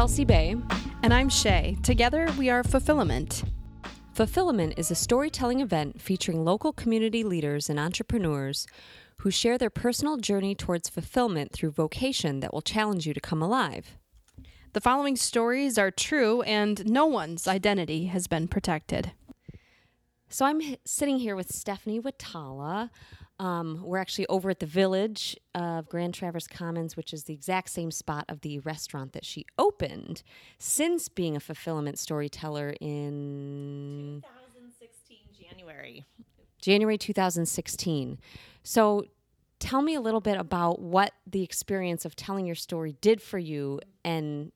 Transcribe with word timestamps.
Kelsey 0.00 0.24
Bay. 0.24 0.56
And 1.02 1.12
I'm 1.12 1.28
Shay. 1.28 1.76
Together, 1.82 2.26
we 2.38 2.48
are 2.48 2.64
Fulfillment. 2.64 3.44
Fulfillment 4.14 4.72
is 4.78 4.90
a 4.90 4.94
storytelling 4.94 5.60
event 5.60 6.00
featuring 6.00 6.42
local 6.42 6.72
community 6.72 7.22
leaders 7.22 7.68
and 7.68 7.78
entrepreneurs 7.78 8.66
who 9.18 9.30
share 9.30 9.58
their 9.58 9.68
personal 9.68 10.16
journey 10.16 10.54
towards 10.54 10.88
fulfillment 10.88 11.52
through 11.52 11.72
vocation 11.72 12.40
that 12.40 12.54
will 12.54 12.62
challenge 12.62 13.06
you 13.06 13.12
to 13.12 13.20
come 13.20 13.42
alive. 13.42 13.98
The 14.72 14.80
following 14.80 15.16
stories 15.16 15.76
are 15.76 15.90
true, 15.90 16.40
and 16.44 16.82
no 16.86 17.04
one's 17.04 17.46
identity 17.46 18.06
has 18.06 18.26
been 18.26 18.48
protected. 18.48 19.12
So 20.30 20.46
I'm 20.46 20.62
h- 20.62 20.80
sitting 20.86 21.18
here 21.18 21.36
with 21.36 21.54
Stephanie 21.54 22.00
Witala. 22.00 22.88
Um, 23.40 23.80
we're 23.82 23.96
actually 23.96 24.26
over 24.26 24.50
at 24.50 24.60
the 24.60 24.66
village 24.66 25.34
of 25.54 25.88
Grand 25.88 26.12
Traverse 26.12 26.46
Commons, 26.46 26.94
which 26.94 27.14
is 27.14 27.24
the 27.24 27.32
exact 27.32 27.70
same 27.70 27.90
spot 27.90 28.26
of 28.28 28.42
the 28.42 28.58
restaurant 28.58 29.14
that 29.14 29.24
she 29.24 29.46
opened 29.58 30.22
since 30.58 31.08
being 31.08 31.36
a 31.36 31.40
fulfillment 31.40 31.98
storyteller 31.98 32.74
in 32.82 34.22
2016 34.22 35.18
January. 35.48 36.04
January 36.60 36.98
2016. 36.98 38.18
So 38.62 39.06
tell 39.58 39.80
me 39.80 39.94
a 39.94 40.02
little 40.02 40.20
bit 40.20 40.36
about 40.38 40.78
what 40.78 41.14
the 41.26 41.42
experience 41.42 42.04
of 42.04 42.14
telling 42.14 42.44
your 42.44 42.54
story 42.54 42.94
did 43.00 43.22
for 43.22 43.38
you 43.38 43.80
and 44.04 44.52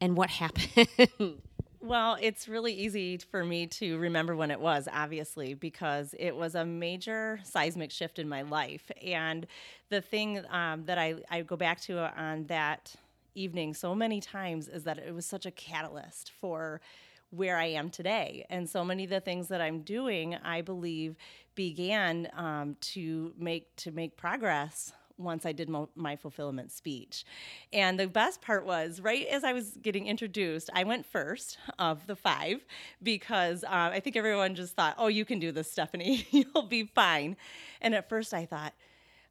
and 0.00 0.16
what 0.16 0.30
happened. 0.30 0.88
Well, 1.84 2.16
it's 2.18 2.48
really 2.48 2.72
easy 2.72 3.18
for 3.18 3.44
me 3.44 3.66
to 3.66 3.98
remember 3.98 4.34
when 4.34 4.50
it 4.50 4.58
was, 4.58 4.88
obviously, 4.90 5.52
because 5.52 6.14
it 6.18 6.34
was 6.34 6.54
a 6.54 6.64
major 6.64 7.40
seismic 7.44 7.90
shift 7.90 8.18
in 8.18 8.26
my 8.26 8.40
life. 8.40 8.90
And 9.04 9.46
the 9.90 10.00
thing 10.00 10.42
um, 10.48 10.86
that 10.86 10.96
I, 10.96 11.16
I 11.30 11.42
go 11.42 11.56
back 11.56 11.82
to 11.82 11.98
on 12.18 12.46
that 12.46 12.94
evening 13.34 13.74
so 13.74 13.94
many 13.94 14.22
times 14.22 14.66
is 14.66 14.84
that 14.84 14.96
it 14.96 15.14
was 15.14 15.26
such 15.26 15.44
a 15.44 15.50
catalyst 15.50 16.32
for 16.40 16.80
where 17.28 17.58
I 17.58 17.66
am 17.66 17.90
today. 17.90 18.46
And 18.48 18.66
so 18.66 18.82
many 18.82 19.04
of 19.04 19.10
the 19.10 19.20
things 19.20 19.48
that 19.48 19.60
I'm 19.60 19.82
doing, 19.82 20.36
I 20.36 20.62
believe, 20.62 21.16
began 21.54 22.30
um, 22.34 22.76
to 22.80 23.34
make 23.36 23.76
to 23.76 23.90
make 23.90 24.16
progress 24.16 24.94
once 25.16 25.46
I 25.46 25.52
did 25.52 25.68
mo- 25.68 25.90
my 25.94 26.16
fulfillment 26.16 26.72
speech. 26.72 27.24
And 27.72 27.98
the 27.98 28.06
best 28.06 28.40
part 28.40 28.66
was, 28.66 29.00
right 29.00 29.26
as 29.26 29.44
I 29.44 29.52
was 29.52 29.70
getting 29.82 30.06
introduced, 30.06 30.70
I 30.74 30.84
went 30.84 31.06
first 31.06 31.58
of 31.78 32.06
the 32.06 32.16
five 32.16 32.64
because 33.02 33.64
uh, 33.64 33.68
I 33.92 34.00
think 34.00 34.16
everyone 34.16 34.54
just 34.54 34.74
thought, 34.74 34.94
oh, 34.98 35.08
you 35.08 35.24
can 35.24 35.38
do 35.38 35.52
this, 35.52 35.70
Stephanie. 35.70 36.26
You'll 36.30 36.62
be 36.62 36.84
fine. 36.84 37.36
And 37.80 37.94
at 37.94 38.08
first 38.08 38.34
I 38.34 38.46
thought, 38.46 38.74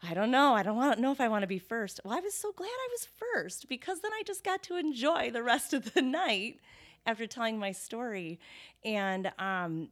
I 0.05 0.13
don't 0.13 0.31
know. 0.31 0.53
I 0.53 0.63
don't 0.63 0.75
want 0.75 0.99
know 0.99 1.13
if 1.13 1.21
I 1.21 1.29
want 1.29 1.43
to 1.43 1.47
be 1.47 1.59
first. 1.59 2.01
Well, 2.03 2.17
I 2.17 2.19
was 2.19 2.33
so 2.33 2.51
glad 2.51 2.67
I 2.67 2.89
was 2.91 3.07
first 3.33 3.69
because 3.69 4.01
then 4.01 4.11
I 4.11 4.23
just 4.25 4.43
got 4.43 4.61
to 4.63 4.75
enjoy 4.75 5.31
the 5.31 5.43
rest 5.43 5.73
of 5.73 5.93
the 5.93 6.01
night 6.01 6.59
after 7.05 7.25
telling 7.25 7.57
my 7.57 7.71
story. 7.71 8.39
And 8.83 9.31
um, 9.39 9.89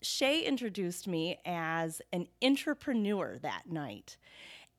Shay 0.00 0.42
introduced 0.42 1.06
me 1.06 1.38
as 1.46 2.02
an 2.12 2.26
entrepreneur 2.42 3.38
that 3.42 3.70
night. 3.70 4.16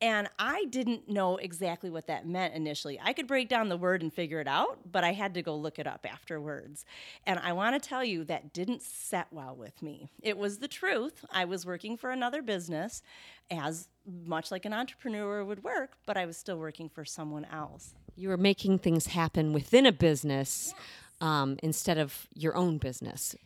And 0.03 0.27
I 0.37 0.65
didn't 0.65 1.07
know 1.07 1.37
exactly 1.37 1.89
what 1.89 2.07
that 2.07 2.27
meant 2.27 2.53
initially. 2.53 2.99
I 3.01 3.13
could 3.13 3.25
break 3.25 3.47
down 3.47 3.69
the 3.69 3.77
word 3.77 4.01
and 4.01 4.11
figure 4.13 4.41
it 4.41 4.49
out, 4.49 4.79
but 4.91 5.05
I 5.05 5.13
had 5.13 5.33
to 5.35 5.41
go 5.41 5.55
look 5.55 5.79
it 5.79 5.87
up 5.87 6.05
afterwards. 6.05 6.83
And 7.25 7.39
I 7.39 7.53
want 7.53 7.81
to 7.81 7.89
tell 7.89 8.03
you 8.03 8.25
that 8.25 8.51
didn't 8.51 8.81
set 8.81 9.27
well 9.31 9.55
with 9.55 9.81
me. 9.81 10.09
It 10.21 10.37
was 10.37 10.57
the 10.57 10.67
truth. 10.67 11.23
I 11.31 11.45
was 11.45 11.65
working 11.65 11.95
for 11.95 12.11
another 12.11 12.41
business 12.41 13.01
as 13.49 13.87
much 14.05 14.51
like 14.51 14.65
an 14.65 14.73
entrepreneur 14.73 15.45
would 15.45 15.63
work, 15.63 15.93
but 16.05 16.17
I 16.17 16.25
was 16.25 16.35
still 16.35 16.57
working 16.57 16.89
for 16.89 17.05
someone 17.05 17.45
else. 17.45 17.93
you 18.17 18.27
were 18.27 18.35
making 18.35 18.79
things 18.79 19.07
happen 19.07 19.53
within 19.53 19.85
a 19.85 19.93
business 19.93 20.73
um, 21.21 21.57
instead 21.63 21.97
of 21.97 22.27
your 22.35 22.57
own 22.57 22.77
business. 22.77 23.37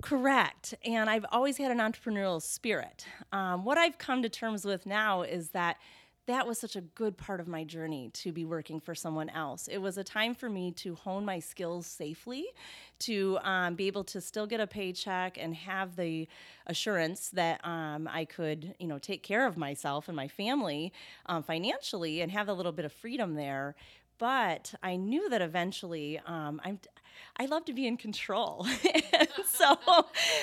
Correct. 0.00 0.74
And 0.84 1.10
I've 1.10 1.26
always 1.32 1.58
had 1.58 1.70
an 1.70 1.78
entrepreneurial 1.78 2.40
spirit. 2.40 3.04
Um, 3.32 3.64
what 3.64 3.76
I've 3.76 3.98
come 3.98 4.22
to 4.22 4.28
terms 4.28 4.64
with 4.64 4.86
now 4.86 5.22
is 5.22 5.50
that 5.50 5.76
that 6.28 6.46
was 6.46 6.58
such 6.58 6.76
a 6.76 6.82
good 6.82 7.16
part 7.16 7.40
of 7.40 7.48
my 7.48 7.64
journey 7.64 8.10
to 8.12 8.32
be 8.32 8.44
working 8.44 8.80
for 8.80 8.94
someone 8.94 9.30
else. 9.30 9.66
It 9.66 9.78
was 9.78 9.96
a 9.96 10.04
time 10.04 10.34
for 10.34 10.50
me 10.50 10.72
to 10.72 10.94
hone 10.94 11.24
my 11.24 11.40
skills 11.40 11.86
safely, 11.86 12.44
to 13.00 13.38
um, 13.42 13.76
be 13.76 13.86
able 13.86 14.04
to 14.04 14.20
still 14.20 14.46
get 14.46 14.60
a 14.60 14.66
paycheck 14.66 15.38
and 15.40 15.54
have 15.54 15.96
the 15.96 16.28
assurance 16.66 17.30
that 17.30 17.66
um, 17.66 18.06
I 18.12 18.26
could, 18.26 18.74
you 18.78 18.86
know, 18.86 18.98
take 18.98 19.22
care 19.22 19.46
of 19.46 19.56
myself 19.56 20.06
and 20.06 20.14
my 20.16 20.28
family 20.28 20.92
um, 21.26 21.42
financially 21.42 22.20
and 22.20 22.30
have 22.30 22.48
a 22.48 22.52
little 22.52 22.72
bit 22.72 22.84
of 22.84 22.92
freedom 22.92 23.34
there. 23.34 23.74
But 24.18 24.74
I 24.82 24.96
knew 24.96 25.30
that 25.30 25.40
eventually 25.40 26.20
um, 26.26 26.60
I'm. 26.62 26.78
I 27.36 27.46
love 27.46 27.64
to 27.66 27.72
be 27.72 27.86
in 27.86 27.96
control, 27.96 28.66
and 29.12 29.28
so 29.46 29.76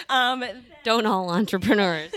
um, 0.09 0.43
Don't 0.83 1.05
all 1.05 1.29
entrepreneurs. 1.29 2.11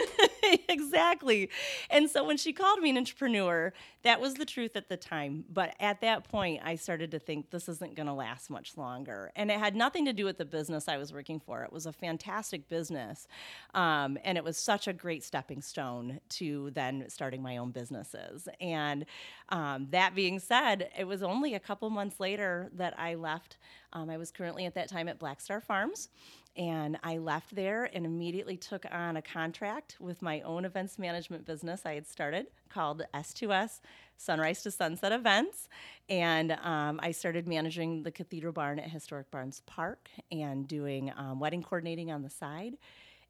exactly. 0.69 1.51
And 1.91 2.09
so 2.11 2.25
when 2.25 2.37
she 2.37 2.53
called 2.53 2.81
me 2.81 2.91
an 2.91 2.99
entrepreneur, 2.99 3.73
that 4.03 4.21
was 4.21 4.35
the 4.35 4.45
truth 4.45 4.77
at 4.77 4.89
the 4.89 4.97
time. 4.97 5.45
But 5.53 5.75
at 5.81 6.01
that 6.01 6.25
point, 6.25 6.61
I 6.65 6.77
started 6.77 7.11
to 7.11 7.19
think 7.19 7.51
this 7.51 7.69
isn't 7.69 7.95
going 7.95 8.07
to 8.07 8.13
last 8.13 8.49
much 8.49 8.77
longer. 8.77 9.33
And 9.37 9.51
it 9.51 9.59
had 9.59 9.75
nothing 9.75 10.05
to 10.07 10.13
do 10.13 10.25
with 10.25 10.39
the 10.39 10.45
business 10.45 10.89
I 10.89 10.97
was 10.97 11.13
working 11.13 11.41
for. 11.41 11.63
It 11.63 11.73
was 11.73 11.87
a 11.87 11.93
fantastic 11.93 12.69
business. 12.69 13.27
Um, 13.75 14.19
and 14.25 14.39
it 14.39 14.45
was 14.45 14.57
such 14.57 14.89
a 14.89 14.93
great 14.93 15.25
stepping 15.25 15.61
stone 15.61 16.21
to 16.31 16.71
then 16.71 17.07
starting 17.09 17.43
my 17.43 17.57
own 17.57 17.71
businesses. 17.71 18.49
And 18.61 19.05
um, 19.49 19.89
that 19.91 20.15
being 20.15 20.39
said, 20.39 20.91
it 20.97 21.05
was 21.05 21.23
only 21.23 21.55
a 21.55 21.61
couple 21.61 21.91
months 21.91 22.21
later 22.21 22.71
that 22.75 22.99
I 22.99 23.15
left. 23.15 23.59
Um, 23.93 24.11
I 24.11 24.17
was 24.17 24.31
currently 24.31 24.67
at 24.67 24.75
that 24.75 24.89
time 24.89 25.09
at 25.09 25.19
Black 25.19 25.41
Star 25.41 25.61
Farms. 25.61 26.09
And 26.57 26.99
I 27.05 27.19
left 27.19 27.55
there 27.55 27.85
and 27.85 28.05
immediately 28.05 28.57
took 28.57 28.85
on 28.91 29.17
a 29.17 29.23
contract 29.23 29.97
with 30.01 30.21
my 30.23 30.41
own 30.41 30.65
events 30.65 30.99
management 30.99 31.47
business 31.47 31.83
I 31.85 31.95
had 31.95 32.09
started 32.09 32.49
called 32.69 33.05
S2S 33.15 33.81
Sunrise 34.17 34.65
to 34.65 34.73
Sunset 34.73 35.13
Events. 35.13 35.69
And 36.09 36.53
um, 36.53 36.99
I 37.01 37.13
started 37.13 37.47
managing 37.47 38.03
the 38.03 38.11
Cathedral 38.11 38.53
Barn 38.53 38.81
at 38.81 38.91
Historic 38.91 39.31
Barns 39.31 39.63
Park 39.67 40.11
and 40.33 40.67
doing 40.67 41.13
um, 41.17 41.39
wedding 41.39 41.63
coordinating 41.63 42.11
on 42.11 42.23
the 42.23 42.31
side. 42.31 42.77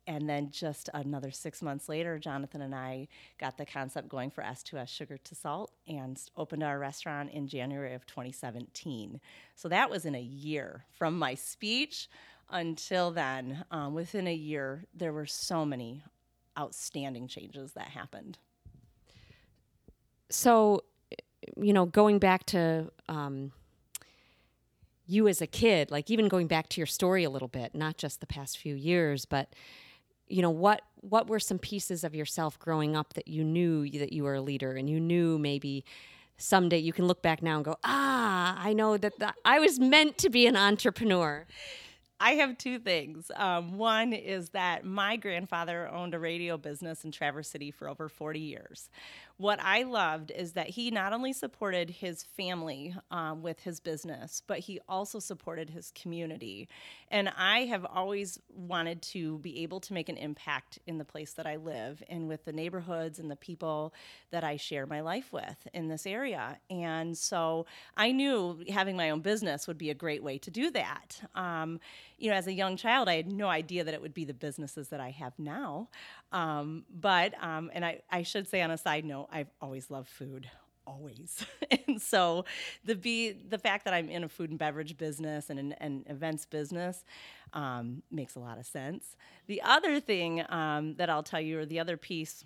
And 0.08 0.26
then 0.26 0.50
just 0.50 0.88
another 0.94 1.30
six 1.30 1.60
months 1.60 1.86
later, 1.86 2.18
Jonathan 2.18 2.62
and 2.62 2.74
I 2.74 3.08
got 3.38 3.58
the 3.58 3.66
concept 3.66 4.08
going 4.08 4.30
for 4.30 4.42
S2S 4.42 4.88
Sugar 4.88 5.18
to 5.18 5.34
Salt 5.34 5.70
and 5.86 6.18
opened 6.34 6.62
our 6.62 6.78
restaurant 6.78 7.30
in 7.30 7.46
January 7.46 7.92
of 7.92 8.06
2017. 8.06 9.20
So 9.54 9.68
that 9.68 9.90
was 9.90 10.06
in 10.06 10.14
a 10.14 10.20
year 10.20 10.86
from 10.94 11.18
my 11.18 11.34
speech 11.34 12.08
until 12.48 13.10
then. 13.10 13.66
Um, 13.70 13.92
within 13.92 14.26
a 14.26 14.34
year, 14.34 14.86
there 14.94 15.12
were 15.12 15.26
so 15.26 15.66
many 15.66 16.02
outstanding 16.58 17.28
changes 17.28 17.72
that 17.72 17.88
happened. 17.88 18.38
so, 20.30 20.84
you 21.58 21.74
know, 21.74 21.84
going 21.84 22.18
back 22.18 22.46
to 22.46 22.90
um, 23.10 23.52
you 25.06 25.28
as 25.28 25.42
a 25.42 25.46
kid, 25.46 25.90
like 25.90 26.10
even 26.10 26.28
going 26.28 26.46
back 26.46 26.70
to 26.70 26.80
your 26.80 26.86
story 26.86 27.24
a 27.24 27.30
little 27.30 27.48
bit, 27.48 27.74
not 27.74 27.98
just 27.98 28.20
the 28.20 28.26
past 28.26 28.56
few 28.56 28.74
years, 28.74 29.26
but 29.26 29.52
you 30.28 30.42
know 30.42 30.50
what 30.50 30.82
what 31.00 31.28
were 31.28 31.40
some 31.40 31.58
pieces 31.58 32.04
of 32.04 32.14
yourself 32.14 32.58
growing 32.58 32.96
up 32.96 33.14
that 33.14 33.28
you 33.28 33.44
knew 33.44 33.88
that 33.90 34.12
you 34.12 34.24
were 34.24 34.34
a 34.34 34.40
leader 34.40 34.72
and 34.72 34.88
you 34.88 35.00
knew 35.00 35.38
maybe 35.38 35.84
someday 36.36 36.78
you 36.78 36.92
can 36.92 37.06
look 37.06 37.22
back 37.22 37.42
now 37.42 37.56
and 37.56 37.64
go 37.64 37.76
ah 37.84 38.56
i 38.58 38.72
know 38.72 38.96
that 38.96 39.18
the, 39.18 39.32
i 39.44 39.58
was 39.58 39.78
meant 39.78 40.18
to 40.18 40.30
be 40.30 40.46
an 40.46 40.56
entrepreneur 40.56 41.46
I 42.20 42.32
have 42.32 42.58
two 42.58 42.80
things. 42.80 43.30
Um, 43.36 43.78
one 43.78 44.12
is 44.12 44.50
that 44.50 44.84
my 44.84 45.16
grandfather 45.16 45.88
owned 45.88 46.14
a 46.14 46.18
radio 46.18 46.56
business 46.56 47.04
in 47.04 47.12
Traverse 47.12 47.48
City 47.48 47.70
for 47.70 47.88
over 47.88 48.08
40 48.08 48.40
years. 48.40 48.90
What 49.36 49.60
I 49.62 49.84
loved 49.84 50.32
is 50.32 50.54
that 50.54 50.68
he 50.68 50.90
not 50.90 51.12
only 51.12 51.32
supported 51.32 51.90
his 51.90 52.24
family 52.24 52.92
um, 53.12 53.40
with 53.40 53.60
his 53.60 53.78
business, 53.78 54.42
but 54.48 54.58
he 54.58 54.80
also 54.88 55.20
supported 55.20 55.70
his 55.70 55.92
community. 55.92 56.68
And 57.08 57.28
I 57.38 57.60
have 57.66 57.84
always 57.84 58.40
wanted 58.52 59.00
to 59.02 59.38
be 59.38 59.62
able 59.62 59.78
to 59.78 59.92
make 59.92 60.08
an 60.08 60.16
impact 60.16 60.80
in 60.88 60.98
the 60.98 61.04
place 61.04 61.34
that 61.34 61.46
I 61.46 61.54
live 61.54 62.02
and 62.08 62.26
with 62.26 62.44
the 62.46 62.52
neighborhoods 62.52 63.20
and 63.20 63.30
the 63.30 63.36
people 63.36 63.94
that 64.32 64.42
I 64.42 64.56
share 64.56 64.86
my 64.86 65.02
life 65.02 65.32
with 65.32 65.68
in 65.72 65.86
this 65.86 66.04
area. 66.04 66.58
And 66.68 67.16
so 67.16 67.66
I 67.96 68.10
knew 68.10 68.64
having 68.68 68.96
my 68.96 69.10
own 69.10 69.20
business 69.20 69.68
would 69.68 69.78
be 69.78 69.90
a 69.90 69.94
great 69.94 70.24
way 70.24 70.38
to 70.38 70.50
do 70.50 70.72
that. 70.72 71.20
Um, 71.36 71.78
you 72.18 72.30
know, 72.30 72.36
as 72.36 72.46
a 72.46 72.52
young 72.52 72.76
child, 72.76 73.08
I 73.08 73.16
had 73.16 73.30
no 73.30 73.48
idea 73.48 73.84
that 73.84 73.94
it 73.94 74.02
would 74.02 74.14
be 74.14 74.24
the 74.24 74.34
businesses 74.34 74.88
that 74.88 75.00
I 75.00 75.10
have 75.10 75.32
now. 75.38 75.88
Um, 76.32 76.84
but, 76.90 77.32
um, 77.42 77.70
and 77.72 77.84
I, 77.84 78.02
I 78.10 78.22
should 78.22 78.48
say 78.48 78.60
on 78.60 78.70
a 78.70 78.78
side 78.78 79.04
note, 79.04 79.28
I've 79.32 79.50
always 79.60 79.90
loved 79.90 80.08
food. 80.08 80.50
Always, 80.86 81.44
and 81.86 82.00
so 82.00 82.46
the 82.82 82.94
be 82.94 83.32
the 83.32 83.58
fact 83.58 83.84
that 83.84 83.92
I'm 83.92 84.08
in 84.08 84.24
a 84.24 84.28
food 84.28 84.48
and 84.48 84.58
beverage 84.58 84.96
business 84.96 85.50
and 85.50 85.58
an, 85.58 85.72
an 85.80 86.04
events 86.08 86.46
business 86.46 87.04
um, 87.52 88.02
makes 88.10 88.36
a 88.36 88.38
lot 88.38 88.58
of 88.58 88.64
sense. 88.64 89.14
The 89.48 89.60
other 89.60 90.00
thing 90.00 90.42
um, 90.48 90.94
that 90.94 91.10
I'll 91.10 91.22
tell 91.22 91.42
you, 91.42 91.58
or 91.58 91.66
the 91.66 91.78
other 91.78 91.98
piece 91.98 92.42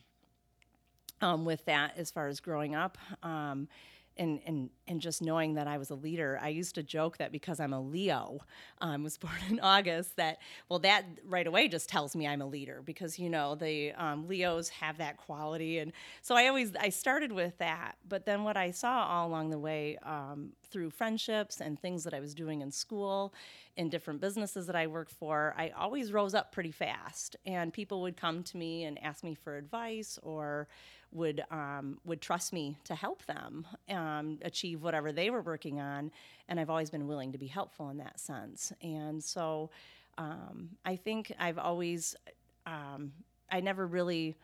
um, 1.20 1.44
with 1.44 1.64
that 1.66 1.92
as 1.96 2.10
far 2.10 2.26
as 2.26 2.40
growing 2.40 2.74
up. 2.74 2.98
And 4.16 4.40
and 4.46 4.70
and 4.86 5.00
just 5.00 5.22
knowing 5.22 5.54
that 5.54 5.66
I 5.66 5.78
was 5.78 5.90
a 5.90 5.94
leader, 5.94 6.38
I 6.42 6.48
used 6.48 6.74
to 6.74 6.82
joke 6.82 7.16
that 7.18 7.32
because 7.32 7.60
I'm 7.60 7.72
a 7.72 7.80
Leo, 7.80 8.40
um, 8.80 9.02
was 9.02 9.16
born 9.18 9.34
in 9.48 9.60
August, 9.60 10.16
that 10.16 10.38
well, 10.68 10.78
that 10.80 11.04
right 11.24 11.46
away 11.46 11.68
just 11.68 11.88
tells 11.88 12.14
me 12.14 12.26
I'm 12.26 12.42
a 12.42 12.46
leader 12.46 12.82
because 12.84 13.18
you 13.18 13.30
know 13.30 13.54
the 13.54 13.92
um, 13.92 14.28
Leos 14.28 14.68
have 14.68 14.98
that 14.98 15.16
quality, 15.16 15.78
and 15.78 15.92
so 16.20 16.34
I 16.34 16.48
always 16.48 16.72
I 16.76 16.90
started 16.90 17.32
with 17.32 17.56
that. 17.58 17.96
But 18.08 18.26
then 18.26 18.44
what 18.44 18.56
I 18.56 18.70
saw 18.70 19.06
all 19.06 19.28
along 19.28 19.50
the 19.50 19.58
way 19.58 19.96
um, 20.02 20.52
through 20.70 20.90
friendships 20.90 21.60
and 21.60 21.80
things 21.80 22.04
that 22.04 22.14
I 22.14 22.20
was 22.20 22.34
doing 22.34 22.60
in 22.60 22.70
school, 22.70 23.32
in 23.76 23.88
different 23.88 24.20
businesses 24.20 24.66
that 24.66 24.76
I 24.76 24.86
worked 24.86 25.12
for, 25.12 25.54
I 25.56 25.70
always 25.70 26.12
rose 26.12 26.34
up 26.34 26.52
pretty 26.52 26.72
fast, 26.72 27.36
and 27.46 27.72
people 27.72 28.02
would 28.02 28.16
come 28.16 28.42
to 28.44 28.56
me 28.56 28.84
and 28.84 29.02
ask 29.02 29.24
me 29.24 29.34
for 29.34 29.56
advice 29.56 30.18
or 30.22 30.68
would 31.12 31.44
um, 31.50 31.98
would 32.04 32.20
trust 32.20 32.52
me 32.52 32.76
to 32.84 32.94
help 32.94 33.24
them 33.26 33.66
um, 33.88 34.38
achieve 34.42 34.82
whatever 34.82 35.12
they 35.12 35.30
were 35.30 35.42
working 35.42 35.80
on, 35.80 36.10
and 36.48 36.58
I've 36.58 36.70
always 36.70 36.90
been 36.90 37.06
willing 37.06 37.32
to 37.32 37.38
be 37.38 37.46
helpful 37.46 37.90
in 37.90 37.98
that 37.98 38.18
sense. 38.18 38.72
And 38.82 39.22
so, 39.22 39.70
um, 40.18 40.70
I 40.84 40.96
think 40.96 41.32
I've 41.38 41.58
always, 41.58 42.16
um, 42.66 43.12
I 43.50 43.60
never 43.60 43.86
really 43.86 44.34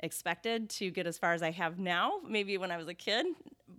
expected 0.00 0.68
to 0.68 0.90
get 0.90 1.06
as 1.06 1.16
far 1.16 1.32
as 1.32 1.42
I 1.42 1.50
have 1.52 1.78
now. 1.78 2.20
Maybe 2.28 2.58
when 2.58 2.70
I 2.70 2.76
was 2.76 2.88
a 2.88 2.94
kid, 2.94 3.26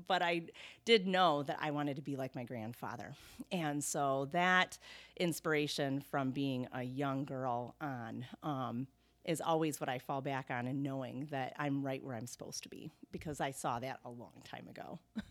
but 0.08 0.22
I 0.22 0.44
did 0.86 1.06
know 1.06 1.44
that 1.44 1.58
I 1.62 1.72
wanted 1.72 1.98
to 1.98 2.02
be 2.02 2.16
like 2.16 2.34
my 2.34 2.44
grandfather, 2.44 3.14
and 3.52 3.84
so 3.84 4.30
that 4.32 4.78
inspiration 5.18 6.00
from 6.00 6.32
being 6.32 6.68
a 6.74 6.84
young 6.84 7.26
girl 7.26 7.76
on 7.82 8.26
um, 8.42 8.88
is 9.28 9.42
always 9.42 9.80
what 9.80 9.90
I 9.90 10.00
fall 10.00 10.22
back 10.22 10.48
on 10.50 10.68
and 10.68 10.82
knowing 10.82 11.28
that 11.32 11.54
I'm 11.60 11.84
right 11.84 12.04
where 12.04 12.16
I'm 12.16 12.28
supposed 12.28 12.64
to 12.64 12.70
be 12.70 12.92
because 13.12 13.42
I 13.42 13.52
saw 13.52 13.80
that 13.80 14.00
a 14.06 14.10
long 14.10 14.42
time 14.44 14.68
ago. 14.70 15.00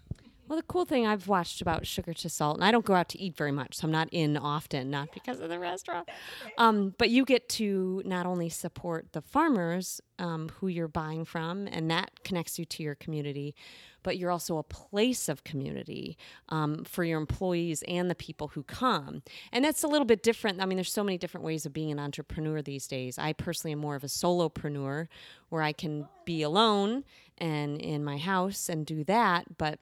Well, 0.49 0.57
the 0.57 0.63
cool 0.63 0.85
thing 0.85 1.07
I've 1.07 1.27
watched 1.27 1.61
about 1.61 1.89
Sugar 1.89 2.15
to 2.15 2.29
Salt, 2.29 2.57
and 2.57 2.65
I 2.65 2.71
don't 2.71 2.85
go 2.85 2.95
out 2.95 3.09
to 3.11 3.21
eat 3.21 3.37
very 3.37 3.51
much, 3.51 3.75
so 3.75 3.87
I'm 3.87 3.91
not 3.93 4.09
in 4.13 4.37
often, 4.37 4.91
not 4.91 5.13
because 5.13 5.41
of 5.41 5.49
the 5.49 5.59
restaurant. 5.59 6.09
Um, 6.57 6.95
but 6.99 7.11
you 7.11 7.25
get 7.25 7.49
to 7.51 8.01
not 8.05 8.27
only 8.27 8.49
support 8.49 9.13
the 9.13 9.21
farmers 9.21 10.01
um, 10.21 10.49
who 10.61 10.69
you're 10.69 10.87
buying 10.87 11.25
from, 11.25 11.67
and 11.67 11.91
that 11.91 12.23
connects 12.23 12.61
you 12.61 12.65
to 12.65 12.83
your 12.85 12.95
community, 12.95 13.57
but 14.05 14.19
you're 14.19 14.31
also 14.31 14.57
a 14.57 14.63
place 14.63 15.29
of 15.29 15.43
community 15.43 16.17
um, 16.49 16.85
for 16.85 17.03
your 17.03 17.19
employees 17.19 17.83
and 17.89 18.09
the 18.09 18.15
people 18.15 18.47
who 18.49 18.63
come. 18.63 19.25
And 19.53 19.65
that's 19.65 19.83
a 19.83 19.89
little 19.89 20.05
bit 20.05 20.23
different. 20.23 20.63
I 20.63 20.67
mean, 20.67 20.77
there's 20.77 20.93
so 20.93 21.03
many 21.03 21.19
different 21.19 21.45
ways 21.45 21.67
of 21.67 21.73
being 21.73 21.91
an 21.91 21.99
entrepreneur 21.99 22.63
these 22.63 22.87
days. 22.87 23.19
I 23.19 23.33
personally 23.33 23.73
am 23.73 23.81
more 23.81 23.97
of 23.97 24.05
a 24.05 24.09
solopreneur 24.09 25.09
where 25.49 25.63
I 25.63 25.73
can 25.73 26.07
be 26.25 26.43
alone 26.43 27.03
and 27.39 27.81
in 27.81 28.05
my 28.05 28.17
house 28.17 28.69
and 28.69 28.87
do 28.87 29.03
that, 29.05 29.59
but 29.59 29.81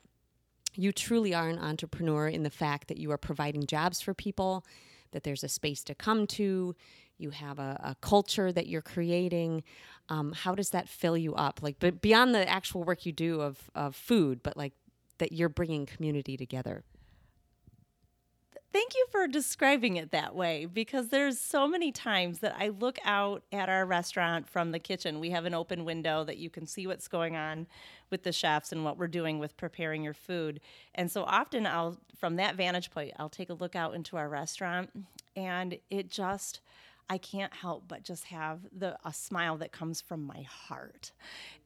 you 0.75 0.93
truly 0.93 1.35
are 1.35 1.49
an 1.49 1.59
entrepreneur 1.59 2.29
in 2.29 2.43
the 2.43 2.51
fact 2.51 2.89
that 2.89 2.99
you 2.99 3.11
are 3.11 3.19
providing 3.19 3.67
jobs 3.67 4.01
for 4.01 4.15
people, 4.15 4.65
that 5.13 5.23
there's 5.23 5.45
a 5.45 5.49
space 5.49 5.83
to 5.85 5.95
come 5.95 6.27
to, 6.27 6.75
you 7.19 7.31
have 7.31 7.59
a, 7.59 7.81
a 7.83 7.97
culture 8.01 8.53
that 8.53 8.67
you're 8.67 8.83
creating. 8.83 9.63
Um, 10.09 10.33
how 10.33 10.55
does 10.55 10.71
that 10.71 10.89
fill 10.89 11.17
you 11.17 11.35
up? 11.35 11.61
Like, 11.63 11.77
but 11.79 12.01
beyond 12.01 12.35
the 12.35 12.49
actual 12.49 12.83
work 12.83 13.07
you 13.07 13.13
do 13.13 13.41
of, 13.41 13.71
of 13.75 13.95
food, 13.95 14.43
but 14.43 14.57
like 14.57 14.73
that 15.19 15.33
you're 15.33 15.49
bringing 15.49 15.87
community 15.87 16.37
together. 16.37 16.85
Thank 18.75 18.97
you 18.97 19.07
for 19.13 19.29
describing 19.29 19.99
it 19.99 20.11
that 20.11 20.35
way 20.35 20.67
because 20.67 21.11
there's 21.11 21.39
so 21.39 21.69
many 21.69 21.93
times 21.93 22.41
that 22.41 22.57
I 22.59 22.71
look 22.71 22.99
out 23.05 23.45
at 23.53 23.69
our 23.69 23.87
restaurant 23.87 24.49
from 24.49 24.73
the 24.73 24.81
kitchen. 24.81 25.21
We 25.21 25.31
have 25.31 25.45
an 25.45 25.55
open 25.55 25.85
window 25.85 26.25
that 26.25 26.39
you 26.39 26.51
can 26.51 26.67
see 26.67 26.89
what's 26.89 27.07
going 27.07 27.37
on 27.37 27.69
with 28.11 28.25
the 28.25 28.33
chefs 28.33 28.73
and 28.73 28.85
what 28.85 28.99
we're 28.99 29.07
doing 29.07 29.39
with 29.39 29.57
preparing 29.57 30.03
your 30.03 30.13
food. 30.13 30.59
And 30.93 31.09
so 31.09 31.23
often 31.23 31.69
I'll 31.69 31.99
from 32.19 32.35
that 32.35 32.57
vantage 32.57 32.91
point, 32.91 33.13
I'll 33.17 33.29
take 33.29 33.49
a 33.49 33.55
look 33.55 33.77
out 33.77 33.95
into 33.95 34.17
our 34.17 34.29
restaurant 34.29 34.91
and 35.37 35.79
it 35.89 36.11
just 36.11 36.61
I 37.09 37.19
can't 37.19 37.55
help 37.55 37.85
but 37.87 38.03
just 38.03 38.25
have 38.25 38.61
the 38.77 38.97
a 39.05 39.13
smile 39.13 39.57
that 39.59 39.71
comes 39.71 40.01
from 40.01 40.25
my 40.25 40.43
heart. 40.43 41.13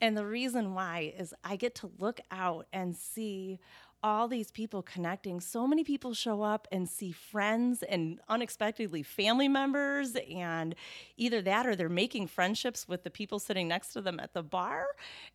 And 0.01 0.15
the 0.15 0.27
reason 0.27 0.75
why 0.75 1.15
is 1.19 1.33
I 1.43 1.57
get 1.57 1.75
to 1.77 1.91
look 1.99 2.21
out 2.31 2.67
and 2.71 2.95
see 2.95 3.61
all 4.03 4.29
these 4.29 4.51
people 4.51 4.83
connecting. 4.83 5.41
So 5.41 5.67
many 5.67 5.85
people 5.85 6.15
show 6.15 6.43
up 6.43 6.69
and 6.71 6.89
see 6.89 7.13
friends 7.13 7.83
and 7.83 8.21
unexpectedly 8.29 9.03
family 9.03 9.49
members, 9.49 10.17
and 10.31 10.75
either 11.17 11.43
that 11.43 11.67
or 11.67 11.75
they're 11.75 11.89
making 11.89 12.29
friendships 12.29 12.87
with 12.87 13.03
the 13.03 13.11
people 13.11 13.39
sitting 13.39 13.69
next 13.69 13.93
to 13.95 14.01
them 14.01 14.21
at 14.21 14.35
the 14.35 14.43
bar. 14.43 14.87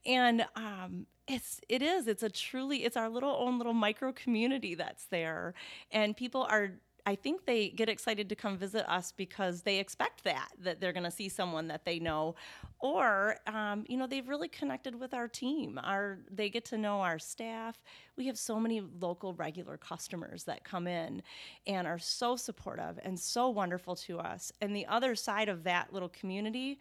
And 0.05 0.45
um, 0.55 1.07
it's 1.27 1.61
it 1.69 1.81
is 1.81 2.07
it's 2.07 2.23
a 2.23 2.29
truly 2.29 2.83
it's 2.83 2.97
our 2.97 3.09
little 3.09 3.35
own 3.39 3.57
little 3.57 3.73
micro 3.73 4.11
community 4.11 4.75
that's 4.75 5.05
there, 5.05 5.53
and 5.91 6.15
people 6.15 6.43
are 6.49 6.71
I 7.05 7.15
think 7.15 7.45
they 7.45 7.69
get 7.69 7.89
excited 7.89 8.29
to 8.29 8.35
come 8.35 8.57
visit 8.57 8.89
us 8.89 9.11
because 9.11 9.61
they 9.61 9.79
expect 9.79 10.23
that 10.23 10.49
that 10.61 10.79
they're 10.79 10.93
going 10.93 11.03
to 11.03 11.11
see 11.11 11.27
someone 11.27 11.67
that 11.67 11.83
they 11.83 11.99
know, 11.99 12.35
or 12.79 13.37
um, 13.47 13.83
you 13.89 13.97
know 13.97 14.07
they've 14.07 14.27
really 14.27 14.47
connected 14.47 14.97
with 14.97 15.13
our 15.13 15.27
team. 15.27 15.79
Our 15.83 16.19
they 16.31 16.49
get 16.49 16.63
to 16.65 16.77
know 16.77 17.01
our 17.01 17.19
staff. 17.19 17.83
We 18.15 18.25
have 18.27 18.37
so 18.37 18.57
many 18.59 18.81
local 19.01 19.33
regular 19.33 19.77
customers 19.77 20.45
that 20.45 20.63
come 20.63 20.87
in 20.87 21.21
and 21.67 21.87
are 21.87 21.99
so 21.99 22.37
supportive 22.37 22.99
and 23.03 23.19
so 23.19 23.49
wonderful 23.49 23.95
to 23.97 24.19
us. 24.19 24.53
And 24.61 24.73
the 24.75 24.85
other 24.85 25.15
side 25.15 25.49
of 25.49 25.63
that 25.65 25.91
little 25.91 26.09
community, 26.09 26.79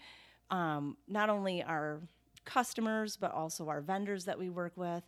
um, 0.50 0.96
not 1.08 1.30
only 1.30 1.64
our 1.64 2.00
customers 2.44 3.16
but 3.16 3.32
also 3.32 3.68
our 3.68 3.80
vendors 3.80 4.24
that 4.24 4.36
we 4.36 4.50
work 4.50 4.72
with 4.76 5.04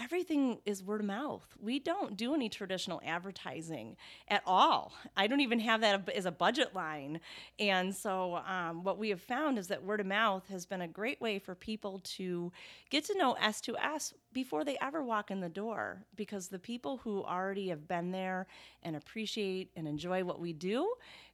everything 0.00 0.58
is 0.64 0.82
word 0.82 1.00
of 1.00 1.06
mouth. 1.06 1.46
We 1.60 1.78
don't 1.78 2.16
do 2.16 2.34
any 2.34 2.48
traditional 2.48 3.00
advertising 3.04 3.96
at 4.28 4.42
all. 4.46 4.92
I 5.16 5.26
don't 5.26 5.40
even 5.40 5.60
have 5.60 5.80
that 5.82 6.08
as 6.10 6.26
a 6.26 6.32
budget 6.32 6.74
line. 6.74 7.20
And 7.58 7.94
so, 7.94 8.40
um, 8.46 8.84
what 8.84 8.98
we 8.98 9.10
have 9.10 9.20
found 9.20 9.58
is 9.58 9.68
that 9.68 9.84
word 9.84 10.00
of 10.00 10.06
mouth 10.06 10.46
has 10.48 10.66
been 10.66 10.82
a 10.82 10.88
great 10.88 11.20
way 11.20 11.38
for 11.38 11.54
people 11.54 12.00
to 12.16 12.52
get 12.90 13.04
to 13.06 13.18
know 13.18 13.36
S2S 13.40 14.14
before 14.32 14.64
they 14.64 14.76
ever 14.80 15.02
walk 15.02 15.30
in 15.30 15.40
the 15.40 15.48
door 15.48 16.04
because 16.16 16.48
the 16.48 16.58
people 16.58 16.98
who 16.98 17.22
already 17.22 17.68
have 17.68 17.86
been 17.86 18.10
there 18.10 18.46
and 18.82 18.96
appreciate 18.96 19.70
and 19.76 19.86
enjoy 19.86 20.24
what 20.24 20.40
we 20.40 20.52
do 20.52 20.92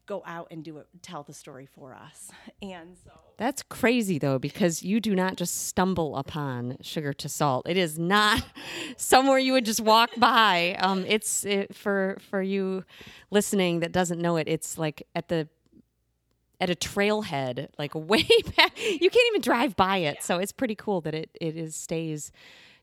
go 0.08 0.22
out 0.26 0.48
and 0.50 0.64
do 0.64 0.78
it, 0.78 0.88
tell 1.02 1.22
the 1.22 1.32
story 1.34 1.66
for 1.66 1.94
us. 1.94 2.30
And 2.60 2.96
so 3.04 3.12
that's 3.36 3.62
crazy 3.62 4.18
though, 4.18 4.40
because 4.40 4.82
you 4.82 4.98
do 4.98 5.14
not 5.14 5.36
just 5.36 5.68
stumble 5.68 6.16
upon 6.16 6.78
sugar 6.80 7.12
to 7.12 7.28
salt. 7.28 7.68
It 7.68 7.76
is 7.76 7.96
not 7.96 8.42
somewhere 8.96 9.38
you 9.38 9.52
would 9.52 9.64
just 9.64 9.80
walk 9.80 10.10
by. 10.16 10.76
Um, 10.80 11.04
it's 11.06 11.44
it, 11.44 11.76
for 11.76 12.18
for 12.30 12.42
you 12.42 12.84
listening 13.30 13.78
that 13.80 13.92
doesn't 13.92 14.20
know 14.20 14.36
it. 14.38 14.48
It's 14.48 14.76
like 14.76 15.06
at 15.14 15.28
the 15.28 15.48
at 16.60 16.68
a 16.68 16.74
trailhead, 16.74 17.68
like 17.78 17.94
way 17.94 18.26
back. 18.56 18.76
You 18.76 19.08
can't 19.08 19.28
even 19.28 19.40
drive 19.40 19.76
by 19.76 19.98
it. 19.98 20.16
Yeah. 20.16 20.22
So 20.22 20.38
it's 20.38 20.52
pretty 20.52 20.74
cool 20.74 21.00
that 21.02 21.14
it 21.14 21.30
it 21.40 21.56
is 21.56 21.76
stays 21.76 22.32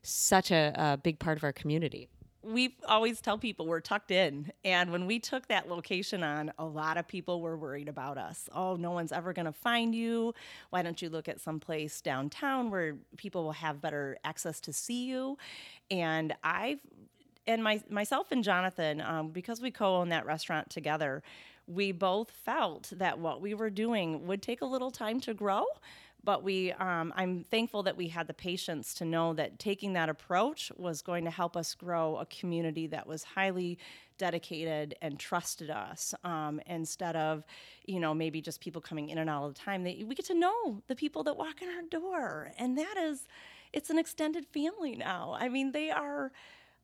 such 0.00 0.50
a, 0.50 0.72
a 0.74 0.96
big 0.96 1.18
part 1.18 1.36
of 1.36 1.44
our 1.44 1.52
community 1.52 2.08
we 2.46 2.76
always 2.88 3.20
tell 3.20 3.38
people 3.38 3.66
we're 3.66 3.80
tucked 3.80 4.10
in. 4.10 4.52
And 4.64 4.92
when 4.92 5.06
we 5.06 5.18
took 5.18 5.48
that 5.48 5.68
location 5.68 6.22
on, 6.22 6.52
a 6.58 6.64
lot 6.64 6.96
of 6.96 7.08
people 7.08 7.40
were 7.40 7.56
worried 7.56 7.88
about 7.88 8.18
us. 8.18 8.48
Oh, 8.54 8.76
no 8.76 8.92
one's 8.92 9.12
ever 9.12 9.32
going 9.32 9.46
to 9.46 9.52
find 9.52 9.94
you. 9.94 10.34
Why 10.70 10.82
don't 10.82 11.00
you 11.02 11.10
look 11.10 11.28
at 11.28 11.40
some 11.40 11.58
place 11.58 12.00
downtown 12.00 12.70
where 12.70 12.96
people 13.16 13.42
will 13.44 13.52
have 13.52 13.80
better 13.80 14.16
access 14.24 14.60
to 14.60 14.72
see 14.72 15.06
you? 15.06 15.38
And 15.90 16.34
I've 16.44 16.78
and 17.48 17.62
my 17.62 17.82
myself 17.88 18.32
and 18.32 18.42
Jonathan, 18.42 19.00
um, 19.00 19.28
because 19.30 19.60
we 19.60 19.70
co-own 19.70 20.08
that 20.10 20.26
restaurant 20.26 20.70
together, 20.70 21.22
we 21.66 21.92
both 21.92 22.30
felt 22.30 22.92
that 22.96 23.18
what 23.18 23.40
we 23.40 23.54
were 23.54 23.70
doing 23.70 24.26
would 24.26 24.42
take 24.42 24.62
a 24.62 24.66
little 24.66 24.90
time 24.90 25.20
to 25.20 25.34
grow 25.34 25.64
but 26.26 26.42
we 26.42 26.72
um, 26.72 27.14
i'm 27.16 27.44
thankful 27.50 27.82
that 27.82 27.96
we 27.96 28.08
had 28.08 28.26
the 28.26 28.34
patience 28.34 28.92
to 28.92 29.06
know 29.06 29.32
that 29.32 29.58
taking 29.58 29.94
that 29.94 30.10
approach 30.10 30.70
was 30.76 31.00
going 31.00 31.24
to 31.24 31.30
help 31.30 31.56
us 31.56 31.74
grow 31.74 32.16
a 32.16 32.26
community 32.26 32.86
that 32.86 33.06
was 33.06 33.24
highly 33.24 33.78
dedicated 34.18 34.94
and 35.02 35.18
trusted 35.18 35.70
us 35.70 36.14
um, 36.24 36.60
instead 36.66 37.16
of 37.16 37.44
you 37.84 38.00
know 38.00 38.14
maybe 38.14 38.40
just 38.40 38.60
people 38.60 38.80
coming 38.80 39.08
in 39.08 39.18
and 39.18 39.30
out 39.30 39.42
all 39.42 39.48
the 39.48 39.54
time. 39.54 39.84
They, 39.84 40.04
we 40.06 40.14
get 40.14 40.26
to 40.26 40.34
know 40.34 40.82
the 40.86 40.96
people 40.96 41.22
that 41.24 41.36
walk 41.36 41.62
in 41.62 41.68
our 41.68 41.82
door 41.82 42.52
and 42.58 42.76
that 42.78 42.96
is 42.98 43.26
it's 43.72 43.90
an 43.90 43.98
extended 43.98 44.46
family 44.46 44.96
now. 44.96 45.36
I 45.38 45.48
mean 45.48 45.72
they 45.72 45.90
are 45.90 46.32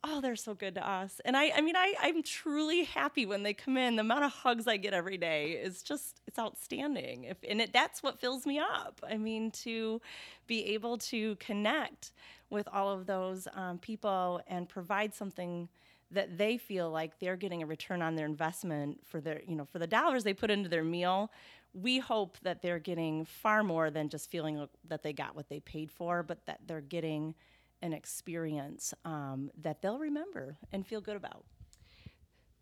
oh, 0.05 0.21
they're 0.21 0.37
so 0.37 0.55
good 0.55 0.75
to 0.75 0.89
us. 0.89 1.21
And 1.25 1.37
I, 1.37 1.53
I 1.57 1.61
mean, 1.61 1.77
I, 1.77 1.95
I'm 2.01 2.23
truly 2.23 2.85
happy 2.85 3.25
when 3.25 3.43
they 3.45 3.55
come 3.55 3.77
in. 3.77 3.97
The 3.97 4.01
amount 4.01 4.25
of 4.25 4.33
hugs 4.33 4.67
I 4.67 4.77
get 4.77 4.95
every 4.95 5.17
day 5.17 5.53
is 5.53 5.83
just, 5.83 6.21
it's 6.27 6.39
outstanding. 6.39 7.25
If, 7.25 7.37
and 7.49 7.61
it, 7.61 7.73
that's 7.73 8.03
what 8.03 8.19
fills 8.19 8.45
me 8.45 8.59
up. 8.59 9.01
I 9.09 9.17
mean, 9.17 9.51
to 9.63 10.01
be 10.47 10.65
able 10.75 10.99
to 10.99 11.37
connect 11.37 12.13
with 12.51 12.69
all 12.73 12.91
of 12.91 13.07
those 13.07 13.47
um, 13.55 13.79
people 13.79 14.41
and 14.49 14.69
provide 14.69 15.15
something 15.15 15.69
that 16.11 16.37
they 16.37 16.59
feel 16.59 16.91
like 16.91 17.19
they're 17.19 17.37
getting 17.37 17.63
a 17.63 17.67
return 17.67 18.03
on 18.03 18.17
their 18.17 18.27
investment 18.27 19.01
for 19.07 19.21
their, 19.21 19.41
you 19.47 19.55
know, 19.57 19.65
for 19.65 19.79
the 19.79 19.87
dollars 19.87 20.25
they 20.25 20.35
put 20.35 20.51
into 20.51 20.69
their 20.69 20.85
meal. 20.85 21.31
We 21.75 22.01
hope 22.01 22.37
that 22.43 22.61
they're 22.61 22.79
getting 22.79 23.25
far 23.25 23.63
more 23.63 23.91
than 23.91 24.11
just 24.11 24.31
feeling 24.31 24.69
that 24.89 25.03
they 25.03 25.15
got 25.15 25.35
what 25.35 25.49
they 25.49 25.61
paid 25.61 25.91
for, 25.91 26.23
but 26.23 26.45
that 26.45 26.61
they're 26.67 26.83
getting 26.83 27.35
an 27.83 27.93
experience 27.93 28.95
um, 29.05 29.51
that 29.61 29.83
they'll 29.83 29.99
remember 29.99 30.57
and 30.73 30.87
feel 30.87 31.01
good 31.01 31.17
about. 31.17 31.45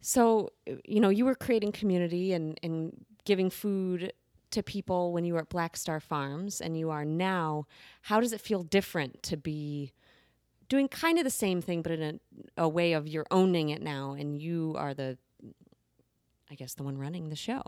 So, 0.01 0.53
you 0.85 0.99
know, 0.99 1.11
you 1.11 1.25
were 1.27 1.35
creating 1.35 1.73
community 1.73 2.33
and, 2.33 2.59
and 2.63 3.05
giving 3.25 3.51
food 3.51 4.13
to 4.51 4.63
people 4.63 5.13
when 5.13 5.25
you 5.25 5.35
were 5.35 5.41
at 5.41 5.49
Black 5.49 5.77
Star 5.77 6.01
Farms, 6.01 6.61
and 6.61 6.77
you 6.77 6.91
are 6.91 7.05
now. 7.05 7.67
How 8.03 8.19
does 8.19 8.33
it 8.33 8.41
feel 8.41 8.63
different 8.63 9.23
to 9.25 9.37
be 9.37 9.93
doing 10.69 10.89
kind 10.89 11.19
of 11.19 11.25
the 11.25 11.31
same 11.31 11.61
thing, 11.61 11.83
but 11.83 11.93
in 11.93 12.21
a, 12.57 12.63
a 12.63 12.69
way 12.69 12.95
of 12.95 13.07
you're 13.07 13.27
owning 13.31 13.69
it 13.69 13.83
now, 13.83 14.13
and 14.13 14.41
you 14.41 14.75
are 14.77 14.95
the, 14.95 15.19
I 16.51 16.55
guess, 16.55 16.75
the 16.75 16.83
one 16.83 16.99
running 16.99 17.29
the 17.29 17.37
show? 17.37 17.63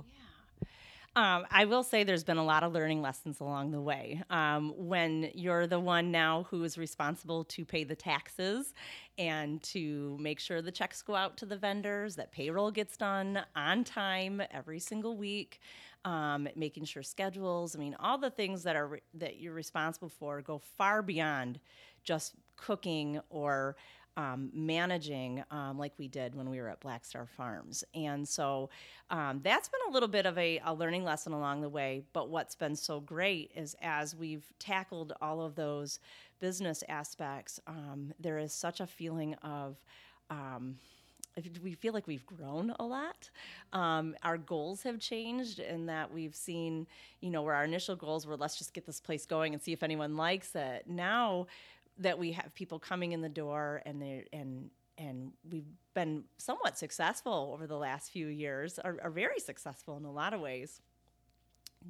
Um, 1.14 1.45
I 1.50 1.66
will 1.66 1.83
say 1.83 2.04
there's 2.04 2.25
been 2.25 2.38
a 2.38 2.45
lot 2.45 2.62
of 2.62 2.73
learning 2.73 3.02
lessons 3.02 3.40
along 3.40 3.73
the 3.73 3.81
way. 3.83 4.23
Um, 4.31 4.73
when 4.76 5.31
you're 5.35 5.66
the 5.66 5.78
one 5.78 6.11
now 6.11 6.47
who 6.50 6.64
is 6.64 6.78
responsible 6.78 7.45
to 7.45 7.66
pay 7.66 7.85
the 7.85 7.95
taxes 7.95 8.73
and 9.19 9.62
to 9.64 10.16
make 10.19 10.40
sure 10.40 10.62
the 10.62 10.73
checks 10.73 11.02
go 11.02 11.14
out 11.14 11.37
to 11.37 11.47
the 11.47 11.57
vendors, 11.57 12.16
that 12.16 12.33
payroll 12.33 12.71
gets 12.71 12.97
done 12.97 13.42
on 13.54 13.85
time 13.85 14.40
every 14.50 14.78
single 14.78 15.19
week, 15.19 15.61
um, 16.07 16.49
making 16.57 16.87
sure 16.87 17.02
schedules. 17.02 17.76
I 17.76 17.78
mean, 17.78 17.95
all 18.00 18.16
the 18.16 18.31
things 18.31 18.62
that 18.62 18.75
are 18.75 18.87
re- 18.87 19.02
that 19.12 19.38
you're 19.38 19.52
responsible 19.52 20.09
for 20.09 20.40
go 20.40 20.62
far 20.78 21.02
beyond 21.02 21.61
just 22.04 22.33
cooking 22.57 23.21
or 23.28 23.76
um, 24.16 24.50
managing 24.52 25.42
um, 25.50 25.78
like 25.78 25.92
we 25.99 26.09
did 26.09 26.35
when 26.35 26.50
we 26.50 26.61
were 26.61 26.69
at 26.69 26.81
Black 26.81 27.04
Star 27.04 27.26
Farms. 27.26 27.85
And 27.95 28.28
so 28.28 28.71
um, 29.11 29.40
that's 29.42 29.69
been 29.69 29.81
a 29.88 29.92
little 29.92 30.09
bit 30.09 30.26
of 30.26 30.37
a, 30.38 30.61
a, 30.64 30.75
learning 30.75 31.04
lesson 31.04 31.33
along 31.33 31.62
the 31.62 31.69
way. 31.69 32.02
But 32.12 32.28
what's 32.28 32.54
been 32.54 32.76
so 32.76 33.00
great 33.00 33.50
is 33.57 33.75
as 33.81 34.14
we've 34.14 34.45
tackled 34.59 35.14
all 35.23 35.40
of 35.40 35.54
those 35.54 35.99
business 36.40 36.85
aspects, 36.88 37.61
um, 37.66 38.12
there 38.21 38.38
is 38.38 38.52
such 38.52 38.81
a 38.81 38.87
feeling 38.87 39.35
of, 39.42 39.76
um, 40.28 40.76
we 41.62 41.73
feel 41.73 41.95
like 41.95 42.07
we've 42.07 42.26
grown 42.26 42.75
a 42.78 42.85
lot. 42.85 43.31
Um, 43.73 44.14
our 44.23 44.37
goals 44.37 44.83
have 44.83 44.99
changed 44.99 45.61
in 45.61 45.87
that 45.87 46.12
we've 46.12 46.35
seen, 46.35 46.87
you 47.23 47.31
know, 47.31 47.40
where 47.40 47.54
our 47.54 47.64
initial 47.64 47.97
goals 47.97 48.26
were 48.26 48.37
let's 48.37 48.59
just 48.59 48.75
get 48.75 48.85
this 48.85 49.00
place 49.00 49.25
going 49.25 49.54
and 49.54 49.62
see 49.62 49.73
if 49.73 49.83
anyone 49.83 50.16
likes 50.16 50.54
it. 50.54 50.85
Now 50.87 51.47
that 51.99 52.18
we 52.18 52.32
have 52.32 52.54
people 52.54 52.78
coming 52.78 53.12
in 53.12 53.20
the 53.20 53.28
door 53.28 53.82
and 53.84 54.00
they 54.00 54.26
and 54.32 54.70
and 54.99 55.32
we've 55.50 55.66
been 55.94 56.25
somewhat 56.38 56.78
successful 56.78 57.50
over 57.54 57.66
the 57.66 57.76
last 57.76 58.11
few 58.11 58.26
years, 58.26 58.78
are, 58.78 58.99
are 59.02 59.11
very 59.11 59.40
successful 59.40 59.96
in 59.96 60.04
a 60.04 60.12
lot 60.12 60.34
of 60.34 60.40
ways 60.40 60.80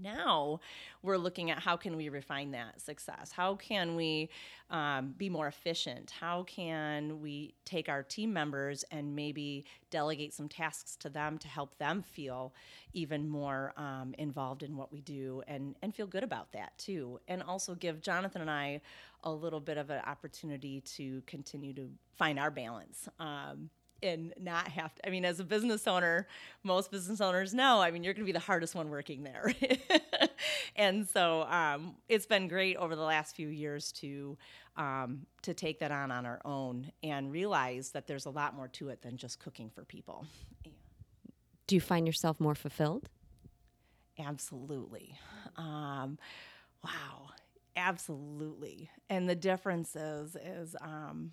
now 0.00 0.60
we're 1.02 1.16
looking 1.16 1.50
at 1.50 1.58
how 1.58 1.76
can 1.76 1.96
we 1.96 2.08
refine 2.08 2.52
that 2.52 2.80
success? 2.80 3.32
How 3.32 3.54
can 3.56 3.96
we 3.96 4.30
um, 4.70 5.14
be 5.18 5.28
more 5.28 5.48
efficient? 5.48 6.10
How 6.10 6.44
can 6.44 7.20
we 7.20 7.54
take 7.64 7.88
our 7.88 8.02
team 8.02 8.32
members 8.32 8.84
and 8.90 9.14
maybe 9.14 9.64
delegate 9.90 10.32
some 10.32 10.48
tasks 10.48 10.96
to 10.96 11.08
them 11.08 11.38
to 11.38 11.48
help 11.48 11.76
them 11.78 12.02
feel 12.02 12.54
even 12.92 13.28
more 13.28 13.72
um, 13.76 14.14
involved 14.18 14.62
in 14.62 14.76
what 14.76 14.92
we 14.92 15.00
do 15.00 15.42
and, 15.46 15.74
and 15.82 15.94
feel 15.94 16.06
good 16.06 16.24
about 16.24 16.52
that 16.52 16.76
too? 16.78 17.20
And 17.28 17.42
also 17.42 17.74
give 17.74 18.00
jonathan 18.00 18.40
and 18.40 18.50
i 18.50 18.80
a 19.24 19.30
little 19.32 19.60
bit 19.60 19.78
of 19.78 19.90
an 19.90 20.00
opportunity 20.06 20.80
to 20.80 21.22
continue 21.26 21.72
to 21.72 21.88
find 22.16 22.38
our 22.38 22.50
balance 22.50 23.08
um, 23.20 23.70
and 24.02 24.32
not 24.38 24.68
have 24.68 24.94
to. 24.94 25.06
I 25.06 25.10
mean, 25.10 25.24
as 25.24 25.40
a 25.40 25.44
business 25.44 25.86
owner, 25.86 26.26
most 26.62 26.90
business 26.90 27.20
owners 27.20 27.54
know. 27.54 27.80
I 27.80 27.90
mean, 27.90 28.04
you're 28.04 28.14
going 28.14 28.24
to 28.24 28.26
be 28.26 28.32
the 28.32 28.38
hardest 28.38 28.74
one 28.74 28.90
working 28.90 29.22
there, 29.22 29.52
and 30.76 31.08
so 31.08 31.42
um, 31.42 31.96
it's 32.08 32.26
been 32.26 32.48
great 32.48 32.76
over 32.76 32.96
the 32.96 33.02
last 33.02 33.36
few 33.36 33.48
years 33.48 33.92
to 33.92 34.36
um, 34.76 35.26
to 35.42 35.54
take 35.54 35.78
that 35.80 35.92
on 35.92 36.10
on 36.10 36.26
our 36.26 36.40
own 36.44 36.90
and 37.02 37.30
realize 37.30 37.90
that 37.90 38.06
there's 38.06 38.26
a 38.26 38.30
lot 38.30 38.54
more 38.54 38.68
to 38.68 38.88
it 38.88 39.02
than 39.02 39.16
just 39.16 39.38
cooking 39.38 39.70
for 39.70 39.84
people. 39.84 40.26
Do 41.66 41.74
you 41.74 41.80
find 41.80 42.06
yourself 42.06 42.40
more 42.40 42.54
fulfilled? 42.54 43.08
Absolutely. 44.18 45.16
Um, 45.56 46.18
wow, 46.84 47.30
absolutely. 47.76 48.90
And 49.08 49.28
the 49.28 49.34
difference 49.34 49.96
is 49.96 50.36
is 50.36 50.76
um, 50.80 51.32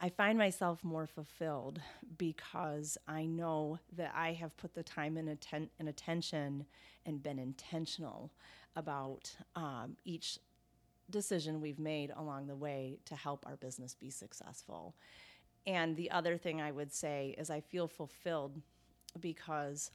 I 0.00 0.08
find 0.10 0.38
myself 0.38 0.84
more 0.84 1.06
fulfilled 1.08 1.80
because 2.18 2.96
I 3.08 3.26
know 3.26 3.80
that 3.96 4.12
I 4.14 4.32
have 4.34 4.56
put 4.56 4.74
the 4.74 4.84
time 4.84 5.16
and, 5.16 5.28
atten- 5.28 5.70
and 5.80 5.88
attention 5.88 6.66
and 7.04 7.22
been 7.22 7.38
intentional 7.38 8.30
about 8.76 9.34
um, 9.56 9.96
each 10.04 10.38
decision 11.10 11.60
we've 11.60 11.80
made 11.80 12.12
along 12.16 12.46
the 12.46 12.54
way 12.54 12.98
to 13.06 13.16
help 13.16 13.44
our 13.46 13.56
business 13.56 13.94
be 13.94 14.10
successful. 14.10 14.94
And 15.66 15.96
the 15.96 16.10
other 16.12 16.36
thing 16.36 16.60
I 16.60 16.70
would 16.70 16.92
say 16.92 17.34
is 17.36 17.50
I 17.50 17.60
feel 17.60 17.88
fulfilled 17.88 18.60
because 19.18 19.90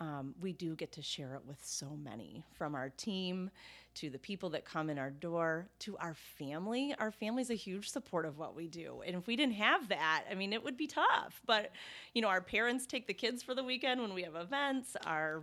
um, 0.00 0.34
we 0.40 0.52
do 0.52 0.74
get 0.74 0.92
to 0.92 1.02
share 1.02 1.34
it 1.34 1.42
with 1.46 1.58
so 1.62 1.96
many 2.02 2.44
from 2.56 2.74
our 2.74 2.90
team 2.90 3.50
to 3.94 4.10
the 4.10 4.18
people 4.18 4.50
that 4.50 4.64
come 4.64 4.90
in 4.90 4.98
our 4.98 5.10
door 5.10 5.68
to 5.78 5.96
our 5.98 6.14
family. 6.14 6.94
Our 6.98 7.12
family's 7.12 7.50
a 7.50 7.54
huge 7.54 7.90
support 7.90 8.26
of 8.26 8.36
what 8.36 8.56
we 8.56 8.66
do. 8.66 9.02
And 9.06 9.14
if 9.14 9.26
we 9.26 9.36
didn't 9.36 9.54
have 9.54 9.88
that, 9.88 10.24
I 10.28 10.34
mean, 10.34 10.52
it 10.52 10.64
would 10.64 10.76
be 10.76 10.88
tough. 10.88 11.40
But, 11.46 11.70
you 12.12 12.22
know, 12.22 12.28
our 12.28 12.40
parents 12.40 12.86
take 12.86 13.06
the 13.06 13.14
kids 13.14 13.42
for 13.42 13.54
the 13.54 13.62
weekend 13.62 14.00
when 14.00 14.14
we 14.14 14.22
have 14.22 14.34
events. 14.34 14.96
Our 15.06 15.42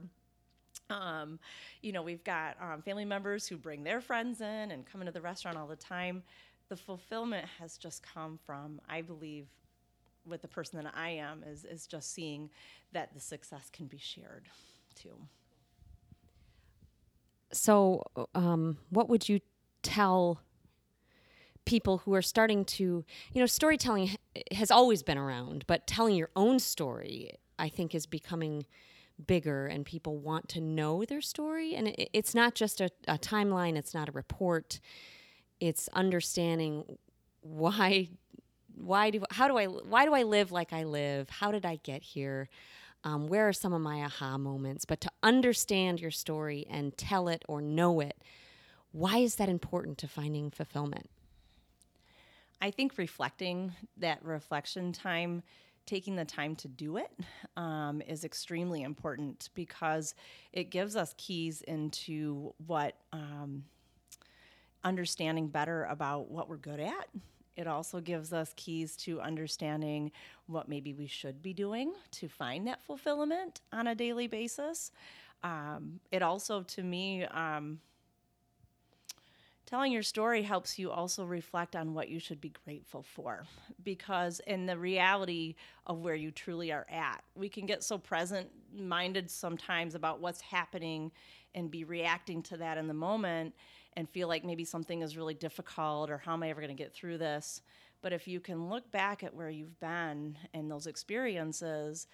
um, 0.89 1.39
you 1.81 1.93
know, 1.93 2.01
we've 2.01 2.23
got 2.23 2.57
um, 2.61 2.81
family 2.81 3.05
members 3.05 3.47
who 3.47 3.55
bring 3.57 3.83
their 3.83 4.01
friends 4.01 4.41
in 4.41 4.71
and 4.71 4.85
come 4.85 5.01
into 5.01 5.13
the 5.13 5.21
restaurant 5.21 5.57
all 5.57 5.67
the 5.67 5.75
time. 5.75 6.21
The 6.67 6.75
fulfillment 6.75 7.45
has 7.59 7.77
just 7.77 8.03
come 8.03 8.39
from, 8.45 8.81
I 8.89 9.01
believe, 9.01 9.47
with 10.25 10.41
the 10.41 10.47
person 10.47 10.81
that 10.83 10.93
I 10.95 11.09
am, 11.09 11.43
is, 11.43 11.65
is 11.65 11.87
just 11.87 12.13
seeing 12.13 12.49
that 12.93 13.13
the 13.13 13.19
success 13.19 13.69
can 13.71 13.87
be 13.87 13.97
shared 13.97 14.47
too. 14.95 15.15
So, 17.51 18.03
um, 18.33 18.77
what 18.89 19.09
would 19.09 19.27
you 19.27 19.41
tell 19.83 20.39
people 21.65 21.99
who 21.99 22.13
are 22.13 22.21
starting 22.21 22.65
to, 22.65 23.05
you 23.33 23.39
know, 23.39 23.45
storytelling 23.45 24.15
has 24.51 24.71
always 24.71 25.03
been 25.03 25.17
around, 25.17 25.65
but 25.67 25.85
telling 25.87 26.15
your 26.15 26.29
own 26.35 26.59
story, 26.59 27.31
I 27.59 27.69
think, 27.69 27.93
is 27.93 28.05
becoming 28.05 28.65
bigger 29.27 29.67
and 29.67 29.85
people 29.85 30.17
want 30.17 30.49
to 30.49 30.61
know 30.61 31.05
their 31.05 31.21
story. 31.21 31.75
And 31.75 31.89
it, 31.89 32.09
it's 32.13 32.33
not 32.33 32.55
just 32.55 32.81
a, 32.81 32.89
a 33.07 33.17
timeline, 33.17 33.75
it's 33.75 33.93
not 33.93 34.09
a 34.09 34.11
report, 34.11 34.79
it's 35.59 35.87
understanding 35.93 36.97
why 37.41 38.09
why 38.75 39.09
do 39.09 39.23
how 39.31 39.47
do 39.47 39.57
I 39.57 39.65
why 39.65 40.05
do 40.05 40.13
I 40.13 40.23
live 40.23 40.51
like 40.51 40.73
I 40.73 40.83
live? 40.83 41.29
How 41.29 41.51
did 41.51 41.65
I 41.65 41.77
get 41.83 42.03
here? 42.03 42.49
Um, 43.03 43.27
where 43.27 43.47
are 43.47 43.53
some 43.53 43.73
of 43.73 43.81
my 43.81 44.03
aha 44.03 44.37
moments? 44.37 44.85
But 44.85 45.01
to 45.01 45.11
understand 45.23 45.99
your 45.99 46.11
story 46.11 46.67
and 46.69 46.95
tell 46.97 47.27
it 47.27 47.43
or 47.47 47.61
know 47.61 47.99
it, 47.99 48.15
why 48.91 49.17
is 49.17 49.35
that 49.35 49.49
important 49.49 49.97
to 49.99 50.07
finding 50.07 50.51
fulfillment? 50.51 51.09
I 52.61 52.69
think 52.69 52.97
reflecting 52.97 53.73
that 53.97 54.23
reflection 54.23 54.93
time, 54.93 55.41
taking 55.87 56.15
the 56.15 56.25
time 56.25 56.55
to 56.57 56.67
do 56.67 56.97
it, 56.97 57.11
um, 57.57 58.03
is 58.03 58.23
extremely 58.23 58.83
important 58.83 59.49
because 59.55 60.13
it 60.53 60.69
gives 60.69 60.95
us 60.95 61.15
keys 61.17 61.61
into 61.61 62.53
what 62.67 62.97
um, 63.11 63.63
understanding 64.83 65.47
better 65.47 65.85
about 65.85 66.29
what 66.29 66.47
we're 66.47 66.57
good 66.57 66.79
at 66.79 67.07
it 67.55 67.67
also 67.67 67.99
gives 67.99 68.33
us 68.33 68.53
keys 68.55 68.95
to 68.97 69.19
understanding 69.21 70.11
what 70.47 70.69
maybe 70.69 70.93
we 70.93 71.07
should 71.07 71.41
be 71.41 71.53
doing 71.53 71.93
to 72.11 72.27
find 72.27 72.67
that 72.67 72.83
fulfillment 72.83 73.61
on 73.71 73.87
a 73.87 73.95
daily 73.95 74.27
basis. 74.27 74.91
Um, 75.43 75.99
it 76.11 76.21
also, 76.21 76.63
to 76.63 76.83
me, 76.83 77.25
um, 77.25 77.79
telling 79.71 79.91
your 79.93 80.03
story 80.03 80.41
helps 80.41 80.77
you 80.77 80.91
also 80.91 81.23
reflect 81.23 81.77
on 81.77 81.93
what 81.93 82.09
you 82.09 82.19
should 82.19 82.41
be 82.41 82.53
grateful 82.65 83.01
for 83.01 83.45
because 83.83 84.41
in 84.45 84.65
the 84.65 84.77
reality 84.77 85.55
of 85.87 85.99
where 85.99 86.13
you 86.13 86.29
truly 86.29 86.73
are 86.73 86.85
at 86.91 87.23
we 87.35 87.47
can 87.47 87.65
get 87.65 87.81
so 87.81 87.97
present 87.97 88.49
minded 88.77 89.31
sometimes 89.31 89.95
about 89.95 90.19
what's 90.19 90.41
happening 90.41 91.09
and 91.55 91.71
be 91.71 91.85
reacting 91.85 92.43
to 92.43 92.57
that 92.57 92.77
in 92.77 92.87
the 92.87 92.93
moment 92.93 93.53
and 93.97 94.09
feel 94.09 94.27
like 94.27 94.43
maybe 94.43 94.65
something 94.65 95.01
is 95.01 95.17
really 95.17 95.33
difficult 95.33 96.09
or 96.09 96.17
how 96.17 96.33
am 96.33 96.43
I 96.43 96.49
ever 96.49 96.61
going 96.61 96.75
to 96.75 96.83
get 96.83 96.93
through 96.93 97.17
this? 97.17 97.61
But 98.01 98.13
if 98.13 98.27
you 98.27 98.39
can 98.39 98.69
look 98.69 98.89
back 98.91 99.23
at 99.23 99.33
where 99.33 99.49
you've 99.49 99.79
been 99.79 100.37
and 100.53 100.69
those 100.69 100.87
experiences 100.87 102.07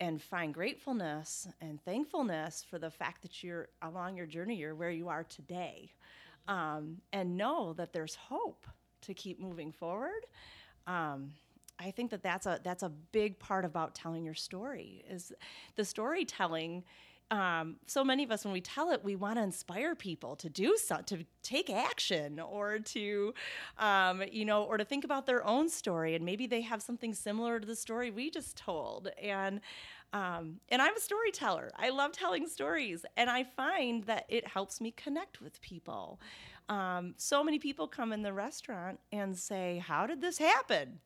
and 0.00 0.20
find 0.20 0.52
gratefulness 0.52 1.46
and 1.60 1.82
thankfulness 1.84 2.64
for 2.68 2.78
the 2.78 2.90
fact 2.90 3.22
that 3.22 3.42
you're 3.42 3.68
along 3.82 4.16
your 4.16 4.26
journey, 4.26 4.56
you're 4.56 4.74
where 4.74 4.90
you 4.90 5.08
are 5.08 5.24
today, 5.24 5.90
um, 6.48 6.98
and 7.12 7.36
know 7.36 7.72
that 7.74 7.92
there's 7.92 8.14
hope 8.14 8.66
to 9.02 9.14
keep 9.14 9.40
moving 9.40 9.72
forward. 9.72 10.26
Um, 10.86 11.32
I 11.78 11.90
think 11.90 12.10
that 12.10 12.22
that's 12.22 12.46
a 12.46 12.60
that's 12.62 12.82
a 12.82 12.90
big 12.90 13.38
part 13.38 13.64
about 13.64 13.94
telling 13.94 14.24
your 14.24 14.34
story 14.34 15.02
is 15.08 15.32
the 15.76 15.84
storytelling 15.84 16.84
um, 17.30 17.76
so 17.86 18.02
many 18.02 18.24
of 18.24 18.30
us, 18.32 18.44
when 18.44 18.52
we 18.52 18.60
tell 18.60 18.90
it, 18.90 19.04
we 19.04 19.14
want 19.14 19.36
to 19.36 19.42
inspire 19.42 19.94
people 19.94 20.34
to 20.36 20.48
do 20.48 20.76
something, 20.76 21.18
to 21.18 21.24
take 21.42 21.70
action, 21.70 22.40
or 22.40 22.80
to, 22.80 23.34
um, 23.78 24.22
you 24.32 24.44
know, 24.44 24.64
or 24.64 24.76
to 24.76 24.84
think 24.84 25.04
about 25.04 25.26
their 25.26 25.46
own 25.46 25.68
story, 25.68 26.14
and 26.14 26.24
maybe 26.24 26.46
they 26.46 26.60
have 26.62 26.82
something 26.82 27.14
similar 27.14 27.60
to 27.60 27.66
the 27.66 27.76
story 27.76 28.10
we 28.10 28.30
just 28.30 28.56
told. 28.56 29.08
And 29.20 29.60
um, 30.12 30.56
and 30.70 30.82
I'm 30.82 30.96
a 30.96 31.00
storyteller. 31.00 31.70
I 31.76 31.90
love 31.90 32.10
telling 32.10 32.48
stories, 32.48 33.06
and 33.16 33.30
I 33.30 33.44
find 33.44 34.02
that 34.04 34.24
it 34.28 34.46
helps 34.46 34.80
me 34.80 34.90
connect 34.90 35.40
with 35.40 35.60
people. 35.60 36.20
Um, 36.68 37.14
so 37.16 37.44
many 37.44 37.60
people 37.60 37.86
come 37.86 38.12
in 38.12 38.22
the 38.22 38.32
restaurant 38.32 38.98
and 39.12 39.38
say, 39.38 39.78
"How 39.86 40.06
did 40.06 40.20
this 40.20 40.38
happen?" 40.38 40.98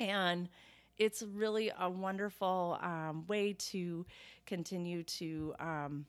And 0.00 0.48
it's 1.02 1.22
really 1.22 1.72
a 1.78 1.90
wonderful 1.90 2.78
um, 2.80 3.24
way 3.26 3.54
to 3.54 4.06
continue 4.46 5.02
to 5.02 5.54
um, 5.58 6.06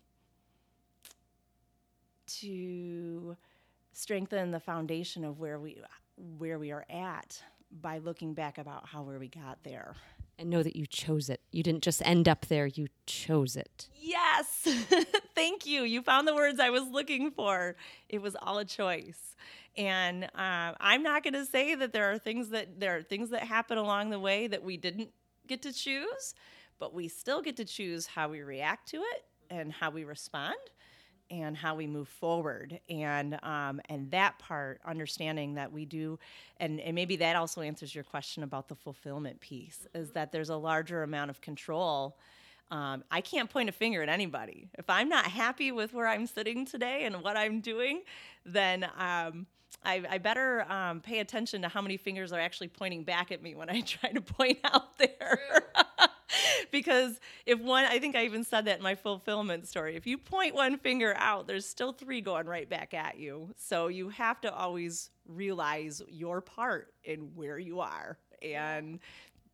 to 2.28 3.36
strengthen 3.92 4.52
the 4.52 4.60
foundation 4.60 5.24
of 5.24 5.40
where 5.40 5.60
we 5.60 5.82
where 6.38 6.60
we 6.60 6.72
are 6.72 6.86
at 6.90 7.42
by 7.82 7.98
looking 7.98 8.34
back 8.34 8.60
about 8.60 8.88
how 8.88 9.02
where 9.02 9.18
we 9.18 9.28
got 9.28 9.58
there 9.64 9.96
and 10.38 10.50
know 10.50 10.64
that 10.64 10.76
you 10.76 10.86
chose 10.86 11.30
it. 11.30 11.42
You 11.52 11.64
didn't 11.64 11.84
just 11.84 12.02
end 12.06 12.28
up 12.28 12.48
there, 12.48 12.66
you 12.66 12.88
chose 13.06 13.56
it. 13.56 13.88
Yes. 14.00 14.48
Thank 15.36 15.66
you. 15.66 15.84
You 15.84 16.02
found 16.02 16.28
the 16.28 16.36
words 16.36 16.60
I 16.60 16.70
was 16.70 16.88
looking 16.92 17.32
for. 17.32 17.76
It 18.10 18.22
was 18.22 18.36
all 18.42 18.58
a 18.58 18.66
choice. 18.66 19.36
And 19.78 20.26
uh, 20.26 20.74
I'm 20.80 21.02
not 21.02 21.24
going 21.24 21.34
to 21.34 21.46
say 21.46 21.76
that 21.76 21.94
there 21.94 22.12
are 22.12 22.18
things 22.18 22.50
that 22.50 22.80
there 22.80 22.96
are 22.98 23.02
things 23.02 23.32
that 23.32 23.44
happen 23.44 23.78
along 23.78 24.12
the 24.12 24.20
way 24.20 24.48
that 24.48 24.64
we 24.64 24.78
didn't 24.78 25.10
get 25.48 25.62
to 25.64 25.74
choose, 25.74 26.36
but 26.80 26.94
we 26.94 27.08
still 27.08 27.42
get 27.42 27.58
to 27.58 27.66
choose 27.66 28.06
how 28.06 28.30
we 28.30 28.42
react 28.42 28.90
to 28.90 28.98
it 28.98 29.26
and 29.50 29.72
how 29.72 29.90
we 29.90 30.04
respond 30.04 30.56
and 31.32 31.58
how 31.58 31.74
we 31.74 31.88
move 31.88 32.08
forward. 32.08 32.80
And 32.88 33.40
um, 33.44 33.82
and 33.90 34.12
that 34.12 34.38
part 34.38 34.80
understanding 34.86 35.56
that 35.56 35.72
we 35.72 35.86
do 35.86 36.20
and, 36.58 36.80
and 36.80 36.94
maybe 36.94 37.16
that 37.18 37.36
also 37.36 37.62
answers 37.62 37.96
your 37.96 38.04
question 38.04 38.44
about 38.44 38.68
the 38.68 38.76
fulfillment 38.76 39.40
piece 39.40 39.88
is 39.96 40.12
that 40.12 40.32
there's 40.32 40.50
a 40.50 40.56
larger 40.56 41.04
amount 41.04 41.32
of 41.32 41.42
control. 41.42 42.18
Um, 42.72 43.04
i 43.12 43.22
can't 43.22 43.50
point 43.50 43.70
a 43.70 43.72
finger 43.72 44.02
at 44.02 44.10
anybody. 44.10 44.70
If 44.78 44.90
i'm 44.90 45.10
not 45.10 45.26
happy 45.26 45.72
with 45.72 45.94
where 45.94 46.08
i'm 46.08 46.26
sitting 46.26 46.66
today 46.66 47.04
and 47.06 47.22
what 47.22 47.36
i'm 47.38 47.60
doing 47.60 48.02
then 48.46 48.88
um, 48.98 49.46
I, 49.84 50.04
I, 50.10 50.18
better 50.18 50.70
um, 50.72 51.02
pay 51.02 51.20
attention 51.20 51.62
to 51.64 51.68
how 51.68 51.82
many 51.82 51.98
fingers 51.98 52.32
are 52.32 52.40
actually 52.40 52.70
pointing 52.70 53.04
back 53.04 53.32
at 53.32 53.42
me 53.42 53.56
when 53.56 53.70
I 53.70 53.82
try 53.86 54.12
to 54.12 54.22
point 54.22 54.60
out 54.64 54.98
there. 54.98 55.40
because 56.72 57.20
if 57.46 57.60
one, 57.60 57.86
I 57.86 58.00
think 58.00 58.16
I 58.16 58.26
even 58.26 58.44
said 58.44 58.66
that 58.66 58.78
in 58.78 58.84
my 58.84 58.96
fulfillment 58.96 59.68
story. 59.68 59.96
If 59.96 60.08
you 60.08 60.18
point 60.18 60.56
one 60.56 60.78
finger 60.78 61.14
out, 61.18 61.48
there's 61.48 61.68
still 61.68 61.94
three 61.94 62.22
going 62.22 62.48
right 62.48 62.70
back 62.70 62.94
at 62.94 63.18
you. 63.18 63.54
So 63.58 63.88
you 63.88 64.10
have 64.10 64.42
to 64.42 64.54
always 64.54 65.10
realize 65.28 66.02
your 66.08 66.42
part 66.42 66.94
in 67.04 67.32
where 67.36 67.58
you 67.58 67.80
are 67.80 68.18
and 68.42 69.00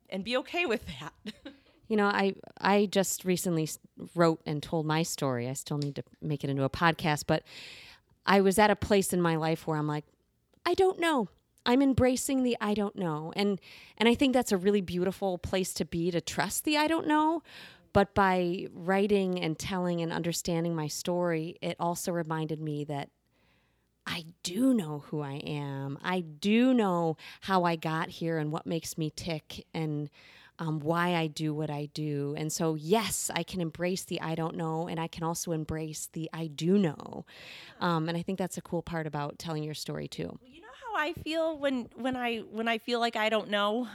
and 0.08 0.24
be 0.24 0.36
okay 0.38 0.66
with 0.66 0.84
that. 0.86 1.12
You 1.90 1.96
know, 1.96 2.06
I 2.06 2.36
I 2.60 2.86
just 2.86 3.24
recently 3.24 3.68
wrote 4.14 4.40
and 4.46 4.62
told 4.62 4.86
my 4.86 5.02
story. 5.02 5.48
I 5.48 5.54
still 5.54 5.76
need 5.76 5.96
to 5.96 6.04
make 6.22 6.44
it 6.44 6.48
into 6.48 6.62
a 6.62 6.70
podcast, 6.70 7.24
but 7.26 7.42
I 8.26 8.40
was 8.40 8.58
at 8.58 8.70
a 8.70 8.76
place 8.76 9.12
in 9.12 9.20
my 9.20 9.36
life 9.36 9.66
where 9.66 9.76
I'm 9.76 9.86
like, 9.86 10.04
I 10.64 10.74
don't 10.74 11.00
know. 11.00 11.28
I'm 11.66 11.82
embracing 11.82 12.42
the 12.42 12.56
I 12.60 12.74
don't 12.74 12.96
know. 12.96 13.32
And 13.36 13.60
and 13.98 14.08
I 14.08 14.14
think 14.14 14.32
that's 14.32 14.52
a 14.52 14.56
really 14.56 14.80
beautiful 14.80 15.38
place 15.38 15.74
to 15.74 15.84
be 15.84 16.10
to 16.10 16.20
trust 16.20 16.64
the 16.64 16.76
I 16.76 16.86
don't 16.86 17.06
know. 17.06 17.42
But 17.92 18.14
by 18.14 18.66
writing 18.72 19.40
and 19.40 19.58
telling 19.58 20.00
and 20.00 20.12
understanding 20.12 20.74
my 20.74 20.86
story, 20.86 21.56
it 21.60 21.76
also 21.80 22.12
reminded 22.12 22.60
me 22.60 22.84
that 22.84 23.10
I 24.06 24.26
do 24.42 24.72
know 24.74 25.04
who 25.06 25.20
I 25.20 25.34
am. 25.34 25.98
I 26.02 26.20
do 26.20 26.72
know 26.72 27.16
how 27.42 27.64
I 27.64 27.76
got 27.76 28.08
here 28.08 28.38
and 28.38 28.52
what 28.52 28.66
makes 28.66 28.96
me 28.96 29.12
tick 29.14 29.66
and 29.74 30.08
um, 30.60 30.78
why 30.78 31.14
I 31.14 31.26
do 31.26 31.54
what 31.54 31.70
I 31.70 31.88
do. 31.94 32.34
And 32.36 32.52
so, 32.52 32.74
yes, 32.74 33.30
I 33.34 33.42
can 33.42 33.60
embrace 33.60 34.04
the 34.04 34.20
I 34.20 34.34
don't 34.34 34.56
know, 34.56 34.86
and 34.86 35.00
I 35.00 35.08
can 35.08 35.24
also 35.24 35.52
embrace 35.52 36.08
the 36.12 36.30
I 36.32 36.46
do 36.46 36.78
know. 36.78 37.24
Um, 37.80 38.08
and 38.08 38.16
I 38.16 38.22
think 38.22 38.38
that's 38.38 38.58
a 38.58 38.62
cool 38.62 38.82
part 38.82 39.06
about 39.06 39.38
telling 39.38 39.64
your 39.64 39.74
story 39.74 40.06
too. 40.06 40.38
You 40.42 40.60
know 40.60 40.68
how 40.86 41.02
I 41.02 41.14
feel 41.14 41.58
when 41.58 41.88
when 41.96 42.14
I 42.14 42.38
when 42.38 42.68
I 42.68 42.78
feel 42.78 43.00
like 43.00 43.16
I 43.16 43.30
don't 43.30 43.48
know. 43.48 43.88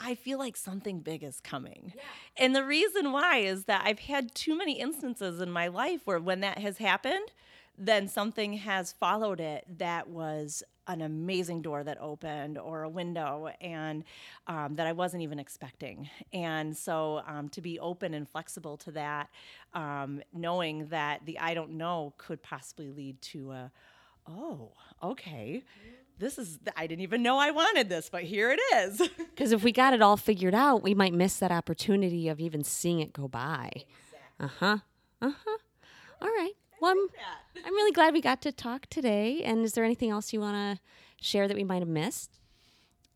I 0.00 0.16
feel 0.16 0.40
like 0.40 0.56
something 0.56 1.00
big 1.00 1.22
is 1.22 1.38
coming. 1.38 1.92
Yeah. 1.94 2.02
And 2.36 2.56
the 2.56 2.64
reason 2.64 3.12
why 3.12 3.38
is 3.38 3.66
that 3.66 3.82
I've 3.84 4.00
had 4.00 4.34
too 4.34 4.58
many 4.58 4.80
instances 4.80 5.40
in 5.40 5.52
my 5.52 5.68
life 5.68 6.00
where 6.04 6.18
when 6.18 6.40
that 6.40 6.58
has 6.58 6.78
happened, 6.78 7.30
then 7.78 8.08
something 8.08 8.54
has 8.54 8.92
followed 8.92 9.38
it 9.38 9.64
that 9.78 10.08
was 10.08 10.64
an 10.86 11.00
amazing 11.02 11.62
door 11.62 11.82
that 11.84 12.00
opened 12.00 12.58
or 12.58 12.82
a 12.82 12.88
window 12.88 13.48
and 13.60 14.04
um, 14.46 14.74
that 14.76 14.86
I 14.86 14.92
wasn't 14.92 15.22
even 15.22 15.38
expecting. 15.38 16.08
And 16.32 16.76
so 16.76 17.22
um, 17.26 17.48
to 17.50 17.60
be 17.60 17.78
open 17.78 18.14
and 18.14 18.28
flexible 18.28 18.76
to 18.78 18.90
that, 18.92 19.28
um, 19.72 20.22
knowing 20.32 20.86
that 20.88 21.24
the 21.24 21.38
I 21.38 21.54
don't 21.54 21.72
know 21.72 22.14
could 22.18 22.42
possibly 22.42 22.90
lead 22.90 23.20
to 23.22 23.52
a, 23.52 23.72
oh, 24.28 24.72
okay. 25.02 25.62
This 26.18 26.38
is, 26.38 26.58
I 26.76 26.86
didn't 26.86 27.02
even 27.02 27.22
know 27.22 27.38
I 27.38 27.50
wanted 27.50 27.88
this, 27.88 28.08
but 28.08 28.22
here 28.22 28.50
it 28.50 28.60
is. 28.76 29.02
Because 29.34 29.50
if 29.50 29.64
we 29.64 29.72
got 29.72 29.92
it 29.92 30.00
all 30.00 30.16
figured 30.16 30.54
out, 30.54 30.84
we 30.84 30.94
might 30.94 31.12
miss 31.12 31.38
that 31.38 31.50
opportunity 31.50 32.28
of 32.28 32.38
even 32.38 32.62
seeing 32.62 33.00
it 33.00 33.12
go 33.12 33.26
by. 33.26 33.68
Uh 34.38 34.46
huh. 34.60 34.78
Uh 35.20 35.32
huh. 35.44 35.58
All 36.22 36.28
right. 36.28 36.52
Well, 36.80 36.92
I'm, 36.92 37.64
I'm 37.64 37.74
really 37.74 37.92
glad 37.92 38.12
we 38.12 38.20
got 38.20 38.42
to 38.42 38.52
talk 38.52 38.86
today. 38.86 39.42
And 39.42 39.64
is 39.64 39.72
there 39.72 39.84
anything 39.84 40.10
else 40.10 40.32
you 40.32 40.40
want 40.40 40.78
to 40.78 41.24
share 41.24 41.48
that 41.48 41.56
we 41.56 41.64
might 41.64 41.80
have 41.80 41.88
missed? 41.88 42.38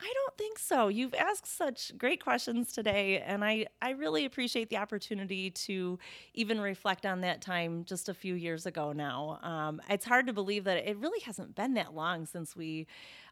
I 0.00 0.12
don't 0.14 0.38
think 0.38 0.60
so. 0.60 0.86
You've 0.88 1.14
asked 1.14 1.46
such 1.46 1.96
great 1.98 2.22
questions 2.22 2.72
today, 2.72 3.18
and 3.18 3.44
I, 3.44 3.66
I 3.82 3.90
really 3.90 4.24
appreciate 4.24 4.70
the 4.70 4.76
opportunity 4.76 5.50
to 5.50 5.98
even 6.34 6.60
reflect 6.60 7.04
on 7.04 7.22
that 7.22 7.40
time 7.40 7.84
just 7.84 8.08
a 8.08 8.14
few 8.14 8.34
years 8.34 8.64
ago 8.64 8.92
now. 8.92 9.40
Um, 9.42 9.82
it's 9.90 10.04
hard 10.04 10.28
to 10.28 10.32
believe 10.32 10.64
that 10.64 10.88
it 10.88 10.96
really 10.98 11.18
hasn't 11.20 11.56
been 11.56 11.74
that 11.74 11.94
long 11.94 12.26
since 12.26 12.54
we 12.54 12.86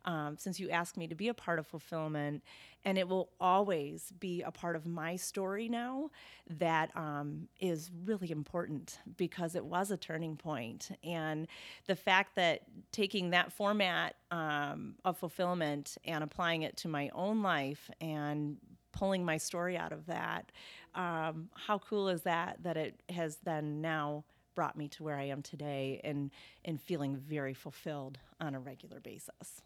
um, 0.07 0.37
since 0.39 0.59
you 0.59 0.71
asked 0.71 0.97
me 0.97 1.07
to 1.09 1.15
be 1.15 1.29
a 1.29 1.35
part 1.35 1.59
of 1.59 1.67
fulfillment. 1.67 2.43
And 2.85 2.97
it 2.97 3.09
will 3.09 3.31
always 3.41 4.13
be 4.21 4.43
a 4.43 4.53
part 4.53 4.77
of 4.77 4.87
my 4.87 5.17
story 5.17 5.69
now 5.69 6.11
that 6.49 6.97
um, 6.97 7.49
is 7.59 7.91
really 8.05 8.31
important 8.31 9.01
because 9.17 9.57
it 9.57 9.65
was 9.65 9.91
a 9.91 9.97
turning 9.97 10.37
point. 10.37 10.97
And 11.03 11.49
the 11.87 11.97
fact 11.97 12.37
that 12.37 12.63
taking 12.93 13.31
that 13.31 13.53
format 13.53 14.15
um, 14.31 14.95
of 15.05 15.19
fulfillment 15.19 15.99
and 16.05 16.23
applying 16.23 16.63
it 16.63 16.77
to 16.79 16.89
my 16.89 17.11
own 17.13 17.43
life 17.43 17.91
and 18.01 18.59
pulling 18.93 19.25
my 19.25 19.37
story 19.37 19.77
out 19.77 19.93
of 19.93 20.07
that, 20.07 20.53
um, 20.95 21.51
how 21.55 21.79
cool 21.79 22.09
is 22.09 22.23
that? 22.23 22.63
That 22.63 22.77
it 22.77 23.03
has 23.09 23.39
then 23.43 23.81
now 23.81 24.25
brought 24.55 24.77
me 24.77 24.89
to 24.89 25.03
where 25.03 25.17
I 25.17 25.25
am 25.25 25.43
today 25.43 26.01
and, 26.03 26.31
and 26.65 26.81
feeling 26.81 27.17
very 27.17 27.53
fulfilled 27.53 28.19
on 28.41 28.55
a 28.55 28.61
regular 28.61 29.01
basis. 29.01 29.63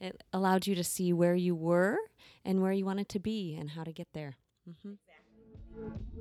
It 0.00 0.22
allowed 0.32 0.66
you 0.66 0.74
to 0.74 0.84
see 0.84 1.12
where 1.12 1.34
you 1.34 1.54
were 1.54 1.96
and 2.44 2.60
where 2.62 2.72
you 2.72 2.84
wanted 2.84 3.08
to 3.10 3.18
be 3.18 3.56
and 3.58 3.70
how 3.70 3.84
to 3.84 3.92
get 3.92 4.08
there. 4.12 4.36
Mm-hmm. 4.68 4.92
Exactly. 4.92 6.13